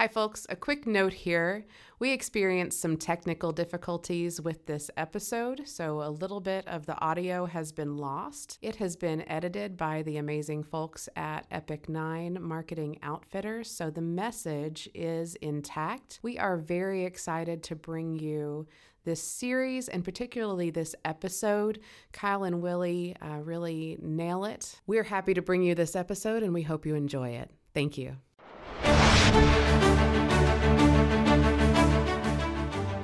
Hi, 0.00 0.08
folks. 0.08 0.46
A 0.48 0.56
quick 0.56 0.86
note 0.86 1.12
here. 1.12 1.66
We 1.98 2.12
experienced 2.12 2.80
some 2.80 2.96
technical 2.96 3.52
difficulties 3.52 4.40
with 4.40 4.64
this 4.64 4.90
episode, 4.96 5.68
so 5.68 6.00
a 6.00 6.08
little 6.08 6.40
bit 6.40 6.66
of 6.68 6.86
the 6.86 6.98
audio 7.00 7.44
has 7.44 7.70
been 7.70 7.98
lost. 7.98 8.58
It 8.62 8.76
has 8.76 8.96
been 8.96 9.28
edited 9.28 9.76
by 9.76 10.00
the 10.00 10.16
amazing 10.16 10.62
folks 10.62 11.10
at 11.16 11.46
Epic 11.50 11.90
Nine 11.90 12.38
Marketing 12.40 12.96
Outfitters, 13.02 13.70
so 13.70 13.90
the 13.90 14.00
message 14.00 14.88
is 14.94 15.34
intact. 15.34 16.18
We 16.22 16.38
are 16.38 16.56
very 16.56 17.04
excited 17.04 17.62
to 17.64 17.76
bring 17.76 18.18
you 18.18 18.66
this 19.04 19.22
series 19.22 19.88
and 19.88 20.02
particularly 20.02 20.70
this 20.70 20.94
episode. 21.04 21.78
Kyle 22.12 22.44
and 22.44 22.62
Willie 22.62 23.16
uh, 23.20 23.40
really 23.42 23.98
nail 24.00 24.46
it. 24.46 24.80
We're 24.86 25.02
happy 25.02 25.34
to 25.34 25.42
bring 25.42 25.62
you 25.62 25.74
this 25.74 25.94
episode 25.94 26.42
and 26.42 26.54
we 26.54 26.62
hope 26.62 26.86
you 26.86 26.94
enjoy 26.94 27.32
it. 27.32 27.50
Thank 27.74 27.98
you. 27.98 28.16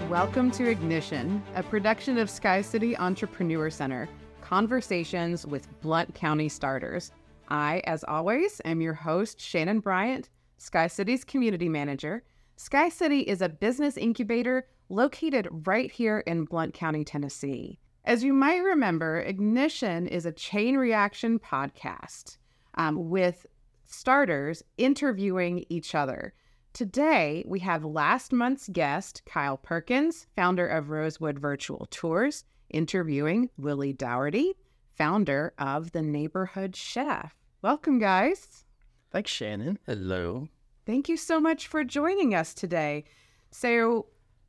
Welcome 0.09 0.50
to 0.52 0.68
Ignition, 0.68 1.42
a 1.54 1.62
production 1.62 2.18
of 2.18 2.30
Sky 2.30 2.62
City 2.62 2.96
Entrepreneur 2.96 3.70
Center, 3.70 4.09
conversations 4.40 5.46
with 5.46 5.68
Blount 5.80 6.14
County 6.14 6.48
starters. 6.48 7.12
I, 7.48 7.82
as 7.84 8.02
always, 8.04 8.60
am 8.64 8.80
your 8.80 8.95
host, 8.95 9.40
Shannon 9.40 9.80
Bryant, 9.80 10.30
Sky 10.59 10.87
City's 10.87 11.24
community 11.24 11.68
manager. 11.68 12.23
Sky 12.56 12.88
City 12.88 13.20
is 13.20 13.42
a 13.42 13.48
business 13.48 13.96
incubator 13.96 14.66
located 14.88 15.48
right 15.66 15.90
here 15.90 16.20
in 16.20 16.45
Blount 16.45 16.74
County, 16.74 17.04
Tennessee. 17.04 17.78
As 18.04 18.24
you 18.24 18.32
might 18.32 18.62
remember, 18.62 19.20
Ignition 19.20 20.06
is 20.06 20.26
a 20.26 20.32
chain 20.32 20.76
reaction 20.76 21.38
podcast 21.38 22.38
um, 22.76 23.10
with 23.10 23.46
starters 23.86 24.62
interviewing 24.76 25.64
each 25.68 25.95
other. 25.95 26.34
Today, 26.72 27.45
we 27.46 27.60
have 27.60 27.84
last 27.84 28.32
month's 28.32 28.68
guest, 28.68 29.22
Kyle 29.24 29.56
Perkins, 29.56 30.26
founder 30.36 30.66
of 30.66 30.90
Rosewood 30.90 31.38
Virtual 31.38 31.87
Tours, 31.90 32.45
interviewing 32.68 33.48
Willie 33.57 33.92
Daugherty, 33.92 34.54
founder 34.95 35.54
of 35.59 35.92
The 35.92 36.02
Neighborhood 36.02 36.76
Chef. 36.76 37.34
Welcome, 37.62 37.98
guys. 37.98 38.64
Thanks, 39.10 39.30
Shannon. 39.30 39.79
Hello. 39.87 40.48
Thank 40.84 41.09
you 41.09 41.16
so 41.16 41.40
much 41.40 41.66
for 41.66 41.82
joining 41.82 42.34
us 42.34 42.54
today. 42.54 43.04
So, 43.51 44.07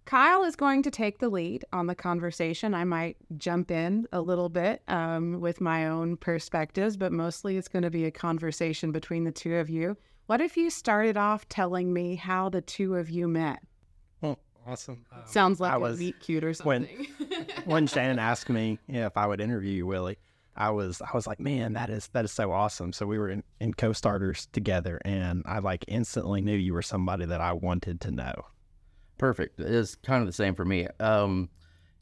Kyle 0.07 0.45
is 0.45 0.55
going 0.55 0.83
to 0.83 0.89
take 0.89 1.19
the 1.19 1.27
lead 1.27 1.65
on 1.73 1.87
the 1.87 1.93
conversation. 1.93 2.73
I 2.73 2.85
might 2.85 3.17
jump 3.37 3.69
in 3.69 4.07
a 4.13 4.21
little 4.21 4.47
bit 4.47 4.81
um, 4.87 5.41
with 5.41 5.59
my 5.59 5.85
own 5.85 6.15
perspectives, 6.15 6.95
but 6.95 7.11
mostly 7.11 7.57
it's 7.57 7.67
going 7.67 7.83
to 7.83 7.89
be 7.89 8.05
a 8.05 8.11
conversation 8.11 8.93
between 8.93 9.25
the 9.25 9.33
two 9.33 9.55
of 9.55 9.69
you. 9.69 9.97
What 10.27 10.39
if 10.39 10.55
you 10.55 10.69
started 10.69 11.17
off 11.17 11.49
telling 11.49 11.91
me 11.91 12.15
how 12.15 12.47
the 12.47 12.61
two 12.61 12.95
of 12.95 13.09
you 13.09 13.27
met? 13.27 13.59
Oh, 14.23 14.37
awesome. 14.65 15.05
Um, 15.11 15.23
Sounds 15.25 15.59
like 15.59 15.73
I 15.73 15.75
a 15.75 15.79
was, 15.79 15.99
meet 15.99 16.17
cute 16.21 16.45
or 16.45 16.53
something. 16.53 16.87
When, 16.87 17.47
when 17.65 17.85
Shannon 17.85 18.17
asked 18.17 18.47
me 18.47 18.79
if 18.87 19.17
I 19.17 19.27
would 19.27 19.41
interview 19.41 19.73
you, 19.73 19.87
Willie, 19.87 20.17
I 20.55 20.69
was 20.69 21.01
I 21.01 21.09
was 21.13 21.27
like, 21.27 21.41
man, 21.41 21.73
that 21.73 21.89
is 21.89 22.07
that 22.13 22.23
is 22.23 22.31
so 22.31 22.53
awesome. 22.53 22.93
So 22.93 23.05
we 23.05 23.19
were 23.19 23.29
in, 23.29 23.43
in 23.59 23.73
co-starters 23.73 24.47
together, 24.53 25.01
and 25.03 25.43
I 25.45 25.59
like 25.59 25.83
instantly 25.89 26.41
knew 26.41 26.55
you 26.55 26.73
were 26.73 26.81
somebody 26.81 27.25
that 27.25 27.41
I 27.41 27.51
wanted 27.51 27.99
to 28.01 28.11
know. 28.11 28.45
Perfect. 29.17 29.59
It's 29.59 29.95
kind 29.95 30.21
of 30.21 30.27
the 30.27 30.33
same 30.33 30.55
for 30.55 30.65
me. 30.65 30.87
Um, 30.99 31.49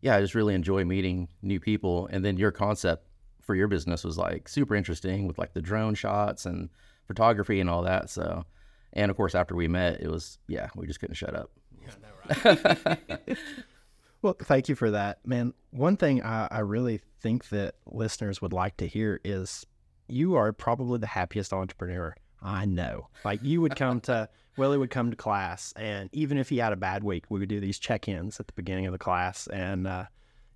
yeah, 0.01 0.15
I 0.15 0.21
just 0.21 0.35
really 0.35 0.53
enjoy 0.53 0.83
meeting 0.83 1.29
new 1.41 1.59
people, 1.59 2.07
and 2.11 2.23
then 2.23 2.37
your 2.37 2.51
concept 2.51 3.07
for 3.41 3.55
your 3.55 3.67
business 3.67 4.03
was 4.03 4.17
like 4.17 4.47
super 4.47 4.75
interesting 4.75 5.27
with 5.27 5.37
like 5.37 5.53
the 5.53 5.61
drone 5.61 5.95
shots 5.95 6.45
and 6.45 6.69
photography 7.07 7.59
and 7.59 7.69
all 7.69 7.83
that. 7.83 8.09
So, 8.09 8.45
and 8.93 9.09
of 9.09 9.17
course, 9.17 9.35
after 9.35 9.55
we 9.55 9.67
met, 9.67 10.01
it 10.01 10.09
was 10.09 10.37
yeah, 10.47 10.69
we 10.75 10.87
just 10.87 10.99
couldn't 10.99 11.15
shut 11.15 11.35
up. 11.35 11.51
Yeah, 11.81 12.55
right? 13.27 13.37
well, 14.21 14.35
thank 14.39 14.69
you 14.69 14.75
for 14.75 14.91
that, 14.91 15.25
man. 15.25 15.53
One 15.71 15.97
thing 15.97 16.23
I, 16.23 16.47
I 16.51 16.59
really 16.59 17.01
think 17.21 17.49
that 17.49 17.75
listeners 17.85 18.41
would 18.41 18.53
like 18.53 18.77
to 18.77 18.87
hear 18.87 19.21
is 19.23 19.65
you 20.07 20.35
are 20.35 20.51
probably 20.53 20.99
the 20.99 21.07
happiest 21.07 21.53
entrepreneur 21.53 22.15
I 22.41 22.65
know. 22.65 23.07
Like 23.23 23.43
you 23.43 23.61
would 23.61 23.75
come 23.75 24.01
to 24.01 24.29
Willie 24.57 24.77
would 24.77 24.89
come 24.89 25.09
to 25.09 25.17
class, 25.17 25.73
and 25.75 26.09
even 26.13 26.37
if 26.37 26.49
he 26.49 26.57
had 26.57 26.73
a 26.73 26.77
bad 26.77 27.03
week, 27.03 27.25
we 27.29 27.39
would 27.39 27.49
do 27.49 27.59
these 27.59 27.79
check-ins 27.79 28.39
at 28.39 28.47
the 28.47 28.53
beginning 28.53 28.85
of 28.85 28.91
the 28.91 28.97
class, 28.97 29.47
and 29.47 29.87
uh, 29.87 30.05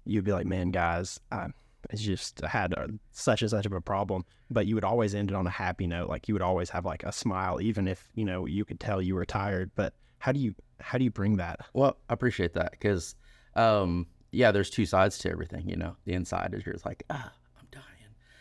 you'd 0.05 0.23
be 0.23 0.31
like, 0.31 0.45
"Man, 0.45 0.71
guys, 0.71 1.19
I, 1.31 1.47
just 1.95 2.41
had 2.41 2.73
a, 2.73 2.89
such 3.11 3.41
and 3.41 3.49
such 3.51 3.65
of 3.65 3.73
a 3.73 3.81
problem, 3.81 4.25
but 4.49 4.67
you 4.67 4.75
would 4.75 4.83
always 4.83 5.15
end 5.15 5.29
it 5.29 5.35
on 5.35 5.47
a 5.47 5.51
happy 5.51 5.87
note. 5.87 6.09
Like 6.09 6.27
you 6.27 6.35
would 6.35 6.41
always 6.41 6.69
have 6.69 6.85
like 6.85 7.03
a 7.03 7.11
smile, 7.11 7.61
even 7.61 7.87
if 7.87 8.07
you 8.15 8.25
know 8.25 8.45
you 8.45 8.65
could 8.65 8.79
tell 8.79 9.01
you 9.01 9.15
were 9.15 9.25
tired. 9.25 9.71
But 9.75 9.93
how 10.19 10.31
do 10.31 10.39
you 10.39 10.55
how 10.79 10.97
do 10.97 11.03
you 11.03 11.11
bring 11.11 11.37
that? 11.37 11.59
Well, 11.73 11.97
I 12.09 12.13
appreciate 12.13 12.53
that 12.53 12.71
because, 12.71 13.15
um, 13.55 14.07
yeah, 14.31 14.51
there's 14.51 14.69
two 14.69 14.85
sides 14.85 15.17
to 15.19 15.31
everything. 15.31 15.67
You 15.67 15.77
know, 15.77 15.95
the 16.05 16.13
inside 16.13 16.53
is 16.53 16.65
you're 16.65 16.73
just 16.73 16.85
like 16.85 17.03
ah, 17.09 17.31
I'm 17.59 17.67
dying. 17.71 17.83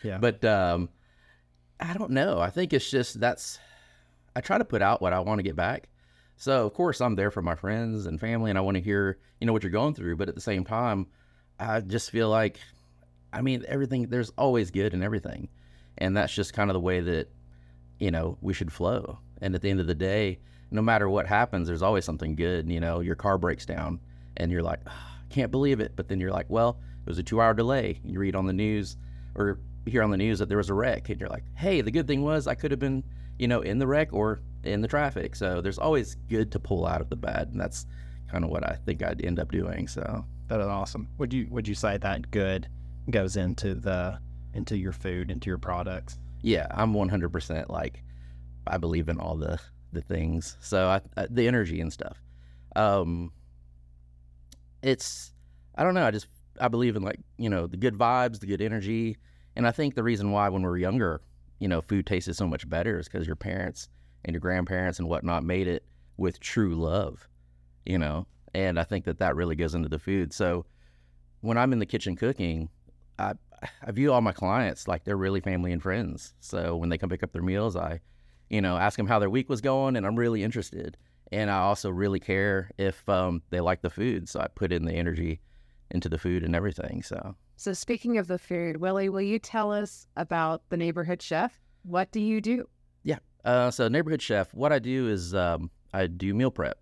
Yeah. 0.03 0.17
But 0.19 0.43
um, 0.45 0.89
I 1.79 1.93
don't 1.93 2.11
know. 2.11 2.39
I 2.39 2.49
think 2.49 2.73
it's 2.73 2.89
just 2.89 3.19
that's 3.19 3.59
I 4.35 4.41
try 4.41 4.57
to 4.57 4.65
put 4.65 4.81
out 4.81 5.01
what 5.01 5.13
I 5.13 5.19
want 5.19 5.39
to 5.39 5.43
get 5.43 5.55
back. 5.55 5.89
So 6.37 6.65
of 6.65 6.73
course 6.73 7.01
I'm 7.01 7.15
there 7.15 7.31
for 7.31 7.41
my 7.41 7.55
friends 7.55 8.05
and 8.05 8.19
family, 8.19 8.49
and 8.49 8.57
I 8.57 8.61
want 8.61 8.75
to 8.75 8.81
hear 8.81 9.19
you 9.39 9.47
know 9.47 9.53
what 9.53 9.63
you're 9.63 9.71
going 9.71 9.93
through. 9.93 10.17
But 10.17 10.29
at 10.29 10.35
the 10.35 10.41
same 10.41 10.65
time, 10.65 11.07
I 11.59 11.81
just 11.81 12.11
feel 12.11 12.29
like 12.29 12.59
I 13.31 13.41
mean, 13.41 13.63
everything, 13.67 14.07
there's 14.07 14.31
always 14.37 14.71
good 14.71 14.93
in 14.93 15.03
everything. 15.03 15.49
And 15.97 16.15
that's 16.15 16.33
just 16.33 16.53
kind 16.53 16.69
of 16.69 16.73
the 16.73 16.79
way 16.79 16.99
that, 17.01 17.29
you 17.99 18.11
know, 18.11 18.37
we 18.41 18.53
should 18.53 18.71
flow. 18.71 19.19
And 19.41 19.53
at 19.55 19.61
the 19.61 19.69
end 19.69 19.79
of 19.79 19.87
the 19.87 19.95
day, 19.95 20.39
no 20.71 20.81
matter 20.81 21.09
what 21.09 21.27
happens, 21.27 21.67
there's 21.67 21.81
always 21.81 22.05
something 22.05 22.35
good. 22.35 22.69
You 22.69 22.79
know, 22.79 23.01
your 23.01 23.15
car 23.15 23.37
breaks 23.37 23.65
down 23.65 23.99
and 24.37 24.51
you're 24.51 24.63
like, 24.63 24.79
oh, 24.87 25.11
can't 25.29 25.51
believe 25.51 25.79
it. 25.79 25.93
But 25.95 26.07
then 26.07 26.19
you're 26.19 26.31
like, 26.31 26.49
well, 26.49 26.79
it 27.05 27.09
was 27.09 27.19
a 27.19 27.23
two 27.23 27.41
hour 27.41 27.53
delay. 27.53 27.99
You 28.03 28.19
read 28.19 28.35
on 28.35 28.45
the 28.45 28.53
news 28.53 28.97
or 29.35 29.59
hear 29.85 30.03
on 30.03 30.11
the 30.11 30.17
news 30.17 30.39
that 30.39 30.49
there 30.49 30.57
was 30.57 30.69
a 30.69 30.73
wreck 30.73 31.09
and 31.09 31.19
you're 31.19 31.29
like, 31.29 31.43
hey, 31.55 31.81
the 31.81 31.91
good 31.91 32.07
thing 32.07 32.21
was 32.21 32.47
I 32.47 32.55
could 32.55 32.71
have 32.71 32.79
been, 32.79 33.03
you 33.39 33.47
know, 33.47 33.61
in 33.61 33.79
the 33.79 33.87
wreck 33.87 34.13
or 34.13 34.41
in 34.63 34.81
the 34.81 34.87
traffic. 34.87 35.35
So 35.35 35.61
there's 35.61 35.79
always 35.79 36.15
good 36.27 36.51
to 36.51 36.59
pull 36.59 36.85
out 36.85 37.01
of 37.01 37.09
the 37.09 37.15
bad. 37.15 37.49
And 37.49 37.59
that's 37.59 37.87
kind 38.29 38.43
of 38.43 38.51
what 38.51 38.63
I 38.63 38.77
think 38.85 39.01
I'd 39.01 39.25
end 39.25 39.39
up 39.39 39.51
doing. 39.51 39.87
So 39.87 40.25
that 40.47 40.59
is 40.59 40.67
awesome. 40.67 41.07
Would 41.17 41.33
you, 41.33 41.47
would 41.49 41.67
you 41.67 41.75
say 41.75 41.97
that 41.97 42.29
good 42.29 42.67
goes 43.09 43.37
into 43.37 43.75
the 43.75 44.19
into 44.53 44.77
your 44.77 44.91
food, 44.91 45.31
into 45.31 45.47
your 45.47 45.57
products. 45.57 46.17
Yeah, 46.41 46.67
I'm 46.71 46.93
100% 46.93 47.69
like 47.69 48.03
I 48.67 48.77
believe 48.77 49.09
in 49.09 49.19
all 49.19 49.35
the 49.35 49.59
the 49.91 50.01
things. 50.01 50.55
So 50.59 50.87
I, 50.87 51.01
I, 51.17 51.27
the 51.29 51.47
energy 51.47 51.81
and 51.81 51.91
stuff. 51.91 52.21
Um 52.75 53.31
it's 54.81 55.33
I 55.75 55.83
don't 55.83 55.93
know, 55.93 56.05
I 56.05 56.11
just 56.11 56.27
I 56.59 56.67
believe 56.67 56.95
in 56.95 57.03
like, 57.03 57.19
you 57.37 57.49
know, 57.49 57.67
the 57.67 57.77
good 57.77 57.95
vibes, 57.95 58.39
the 58.39 58.47
good 58.47 58.61
energy. 58.61 59.17
And 59.55 59.67
I 59.67 59.71
think 59.71 59.95
the 59.95 60.03
reason 60.03 60.31
why 60.31 60.49
when 60.49 60.61
we 60.61 60.67
are 60.67 60.77
younger, 60.77 61.21
you 61.59 61.67
know, 61.67 61.81
food 61.81 62.05
tasted 62.05 62.35
so 62.35 62.47
much 62.47 62.69
better 62.69 62.99
is 62.99 63.07
because 63.07 63.27
your 63.27 63.35
parents 63.35 63.89
and 64.25 64.33
your 64.33 64.41
grandparents 64.41 64.99
and 64.99 65.07
whatnot 65.07 65.43
made 65.43 65.67
it 65.67 65.85
with 66.17 66.39
true 66.39 66.75
love, 66.75 67.27
you 67.85 67.97
know. 67.97 68.25
And 68.53 68.79
I 68.79 68.83
think 68.83 69.05
that 69.05 69.19
that 69.19 69.35
really 69.35 69.55
goes 69.55 69.75
into 69.75 69.89
the 69.89 69.99
food. 69.99 70.33
So 70.33 70.65
when 71.41 71.57
I'm 71.57 71.73
in 71.73 71.79
the 71.79 71.85
kitchen 71.85 72.15
cooking, 72.15 72.69
I 73.17 73.33
I 73.85 73.91
view 73.91 74.13
all 74.13 74.21
my 74.21 74.31
clients 74.31 74.87
like 74.87 75.03
they're 75.03 75.17
really 75.17 75.41
family 75.41 75.73
and 75.73 75.81
friends. 75.81 76.33
So 76.39 76.77
when 76.77 76.89
they 76.89 76.97
come 76.97 77.09
pick 77.09 77.23
up 77.23 77.33
their 77.33 77.41
meals, 77.41 77.75
I, 77.75 77.99
you 78.49 78.61
know, 78.61 78.77
ask 78.77 78.95
them 78.97 79.07
how 79.07 79.19
their 79.19 79.29
week 79.29 79.49
was 79.49 79.59
going, 79.59 79.97
and 79.97 80.05
I'm 80.05 80.15
really 80.15 80.43
interested. 80.43 80.97
And 81.31 81.51
I 81.51 81.59
also 81.59 81.89
really 81.89 82.19
care 82.19 82.71
if 82.77 83.07
um, 83.09 83.43
they 83.49 83.59
like 83.59 83.81
the 83.81 83.89
food, 83.89 84.29
so 84.29 84.39
I 84.39 84.47
put 84.47 84.71
in 84.71 84.85
the 84.85 84.93
energy 84.93 85.41
into 85.91 86.09
the 86.09 86.17
food 86.17 86.43
and 86.43 86.55
everything. 86.55 87.03
So. 87.03 87.35
So 87.59 87.73
speaking 87.73 88.17
of 88.17 88.27
the 88.27 88.39
food, 88.39 88.77
Willie, 88.77 89.09
will 89.09 89.19
you 89.19 89.37
tell 89.37 89.69
us 89.69 90.07
about 90.15 90.61
the 90.69 90.77
neighborhood 90.77 91.21
chef? 91.21 91.59
What 91.83 92.09
do 92.09 92.21
you 92.21 92.39
do? 92.39 92.69
Yeah. 93.03 93.17
Uh, 93.43 93.69
so 93.69 93.89
neighborhood 93.89 94.21
chef, 94.21 94.53
what 94.53 94.71
I 94.71 94.79
do 94.79 95.09
is 95.09 95.35
um, 95.35 95.69
I 95.93 96.07
do 96.07 96.33
meal 96.33 96.51
prep. 96.51 96.79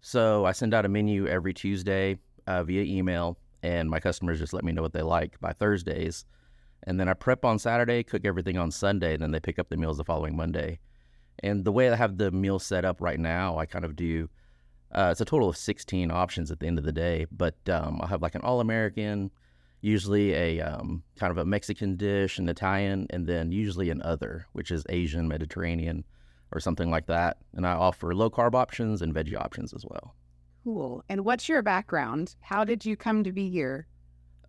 So 0.00 0.44
I 0.44 0.52
send 0.52 0.74
out 0.74 0.84
a 0.84 0.88
menu 0.88 1.26
every 1.26 1.52
Tuesday 1.52 2.18
uh, 2.46 2.62
via 2.62 2.82
email 2.82 3.36
and 3.64 3.90
my 3.90 3.98
customers 3.98 4.38
just 4.38 4.52
let 4.52 4.62
me 4.62 4.70
know 4.70 4.80
what 4.80 4.92
they 4.92 5.02
like 5.02 5.40
by 5.40 5.52
Thursdays. 5.52 6.24
And 6.84 7.00
then 7.00 7.08
I 7.08 7.14
prep 7.14 7.44
on 7.44 7.58
Saturday, 7.58 8.04
cook 8.04 8.24
everything 8.24 8.56
on 8.56 8.70
Sunday, 8.70 9.14
and 9.14 9.22
then 9.24 9.32
they 9.32 9.40
pick 9.40 9.58
up 9.58 9.70
the 9.70 9.76
meals 9.76 9.96
the 9.96 10.04
following 10.04 10.36
Monday. 10.36 10.78
And 11.40 11.64
the 11.64 11.72
way 11.72 11.90
I 11.90 11.96
have 11.96 12.18
the 12.18 12.30
meal 12.30 12.60
set 12.60 12.84
up 12.84 13.00
right 13.00 13.18
now, 13.18 13.58
I 13.58 13.66
kind 13.66 13.84
of 13.84 13.96
do. 13.96 14.30
Uh, 14.92 15.08
it's 15.10 15.20
a 15.20 15.24
total 15.24 15.48
of 15.48 15.56
16 15.56 16.12
options 16.12 16.52
at 16.52 16.60
the 16.60 16.68
end 16.68 16.78
of 16.78 16.84
the 16.84 16.92
day, 16.92 17.26
but 17.32 17.56
um, 17.68 17.98
I'll 18.00 18.06
have 18.06 18.22
like 18.22 18.36
an 18.36 18.42
all 18.42 18.60
American, 18.60 19.32
usually 19.82 20.32
a 20.32 20.60
um, 20.60 21.02
kind 21.16 21.30
of 21.30 21.36
a 21.36 21.44
Mexican 21.44 21.96
dish, 21.96 22.38
an 22.38 22.48
Italian, 22.48 23.06
and 23.10 23.26
then 23.26 23.52
usually 23.52 23.90
an 23.90 24.00
other, 24.02 24.46
which 24.52 24.70
is 24.70 24.86
Asian, 24.88 25.28
Mediterranean, 25.28 26.04
or 26.52 26.60
something 26.60 26.90
like 26.90 27.06
that. 27.06 27.36
And 27.52 27.66
I 27.66 27.72
offer 27.72 28.14
low 28.14 28.30
carb 28.30 28.54
options 28.54 29.02
and 29.02 29.14
veggie 29.14 29.36
options 29.38 29.74
as 29.74 29.84
well. 29.84 30.14
Cool. 30.64 31.04
And 31.08 31.24
what's 31.24 31.48
your 31.48 31.60
background? 31.60 32.36
How 32.40 32.64
did 32.64 32.86
you 32.86 32.96
come 32.96 33.24
to 33.24 33.32
be 33.32 33.50
here? 33.50 33.86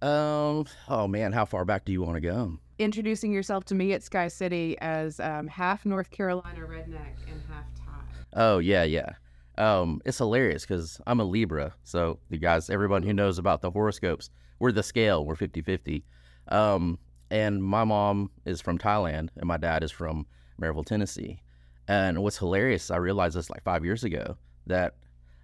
Um. 0.01 0.65
Oh 0.87 1.07
man, 1.07 1.31
how 1.31 1.45
far 1.45 1.65
back 1.65 1.85
do 1.85 1.91
you 1.91 2.01
want 2.01 2.15
to 2.15 2.21
go? 2.21 2.59
Introducing 2.77 3.31
yourself 3.31 3.63
to 3.65 3.75
me 3.75 3.93
at 3.93 4.03
Sky 4.03 4.27
City 4.27 4.77
as 4.81 5.19
um, 5.19 5.47
half 5.47 5.85
North 5.85 6.11
Carolina 6.11 6.59
redneck 6.59 7.15
and 7.31 7.41
half 7.49 7.65
Thai. 7.75 8.03
Oh 8.33 8.57
yeah, 8.59 8.83
yeah. 8.83 9.13
um, 9.57 10.01
it's 10.05 10.17
hilarious 10.17 10.65
because 10.65 10.99
I'm 11.07 11.19
a 11.19 11.23
Libra. 11.23 11.73
So 11.83 12.19
the 12.29 12.37
guys, 12.37 12.69
everyone 12.69 13.03
who 13.03 13.13
knows 13.13 13.37
about 13.37 13.61
the 13.61 13.71
horoscopes, 13.71 14.29
we're 14.63 14.71
the 14.71 14.81
scale. 14.81 15.25
We're 15.25 15.35
50 15.35 15.61
50. 15.61 16.05
Um, 16.47 16.97
and 17.29 17.61
my 17.61 17.83
mom 17.83 18.31
is 18.45 18.61
from 18.61 18.77
Thailand 18.77 19.27
and 19.35 19.45
my 19.45 19.57
dad 19.57 19.83
is 19.83 19.91
from 19.91 20.25
Maryville, 20.59 20.85
Tennessee. 20.85 21.41
And 21.89 22.23
what's 22.23 22.37
hilarious, 22.37 22.89
I 22.89 22.95
realized 22.95 23.35
this 23.35 23.49
like 23.49 23.61
five 23.63 23.83
years 23.83 24.05
ago 24.05 24.37
that 24.67 24.95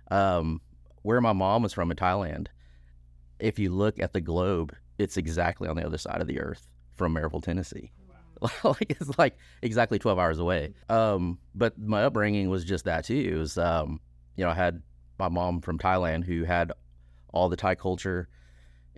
um, 0.09 0.61
where 1.01 1.19
my 1.19 1.33
mom 1.33 1.63
was 1.63 1.73
from 1.73 1.91
in 1.91 1.97
Thailand, 1.97 2.47
if 3.41 3.59
you 3.59 3.73
look 3.73 3.99
at 3.99 4.13
the 4.13 4.21
globe, 4.21 4.73
it's 4.97 5.17
exactly 5.17 5.67
on 5.67 5.75
the 5.75 5.85
other 5.85 5.97
side 5.97 6.21
of 6.21 6.27
the 6.27 6.39
earth 6.39 6.69
from 6.95 7.13
Maryville, 7.13 7.43
Tennessee. 7.43 7.91
Like 8.63 8.85
it's 8.89 9.17
like 9.17 9.37
exactly 9.61 9.99
12 9.99 10.17
hours 10.17 10.39
away. 10.39 10.73
Um, 10.87 11.39
but 11.53 11.77
my 11.77 12.05
upbringing 12.05 12.49
was 12.49 12.63
just 12.63 12.85
that 12.85 13.03
too. 13.03 13.31
It 13.33 13.37
was, 13.37 13.57
um, 13.57 13.99
you 14.37 14.45
know, 14.45 14.51
I 14.51 14.53
had 14.53 14.81
my 15.17 15.27
mom 15.27 15.59
from 15.59 15.77
Thailand 15.77 16.23
who 16.23 16.45
had 16.45 16.71
all 17.33 17.49
the 17.49 17.57
Thai 17.57 17.75
culture 17.75 18.29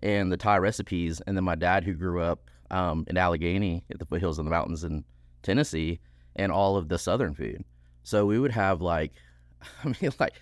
and 0.01 0.31
the 0.31 0.37
Thai 0.37 0.57
recipes, 0.57 1.21
and 1.25 1.35
then 1.35 1.43
my 1.43 1.55
dad 1.55 1.83
who 1.83 1.93
grew 1.93 2.21
up 2.21 2.49
um, 2.69 3.05
in 3.07 3.17
Allegheny 3.17 3.83
at 3.91 3.99
the 3.99 4.05
foothills 4.05 4.39
of 4.39 4.45
the 4.45 4.51
mountains 4.51 4.83
in 4.83 5.03
Tennessee 5.43 5.99
and 6.35 6.51
all 6.51 6.77
of 6.77 6.89
the 6.89 6.97
southern 6.97 7.33
food. 7.33 7.63
So 8.03 8.25
we 8.25 8.39
would 8.39 8.51
have 8.51 8.81
like, 8.81 9.13
I 9.83 9.87
mean, 9.87 10.11
like 10.19 10.33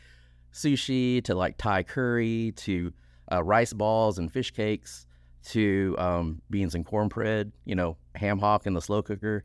sushi 0.53 1.23
to 1.25 1.35
like 1.35 1.57
Thai 1.57 1.83
curry 1.83 2.53
to 2.57 2.93
uh, 3.31 3.43
rice 3.43 3.73
balls 3.73 4.17
and 4.17 4.31
fish 4.31 4.51
cakes 4.51 5.05
to 5.45 5.95
um, 5.97 6.41
beans 6.49 6.75
and 6.75 6.85
cornbread, 6.85 7.51
you 7.65 7.75
know, 7.75 7.97
ham 8.15 8.39
hock 8.39 8.67
in 8.67 8.73
the 8.73 8.81
slow 8.81 9.01
cooker, 9.01 9.43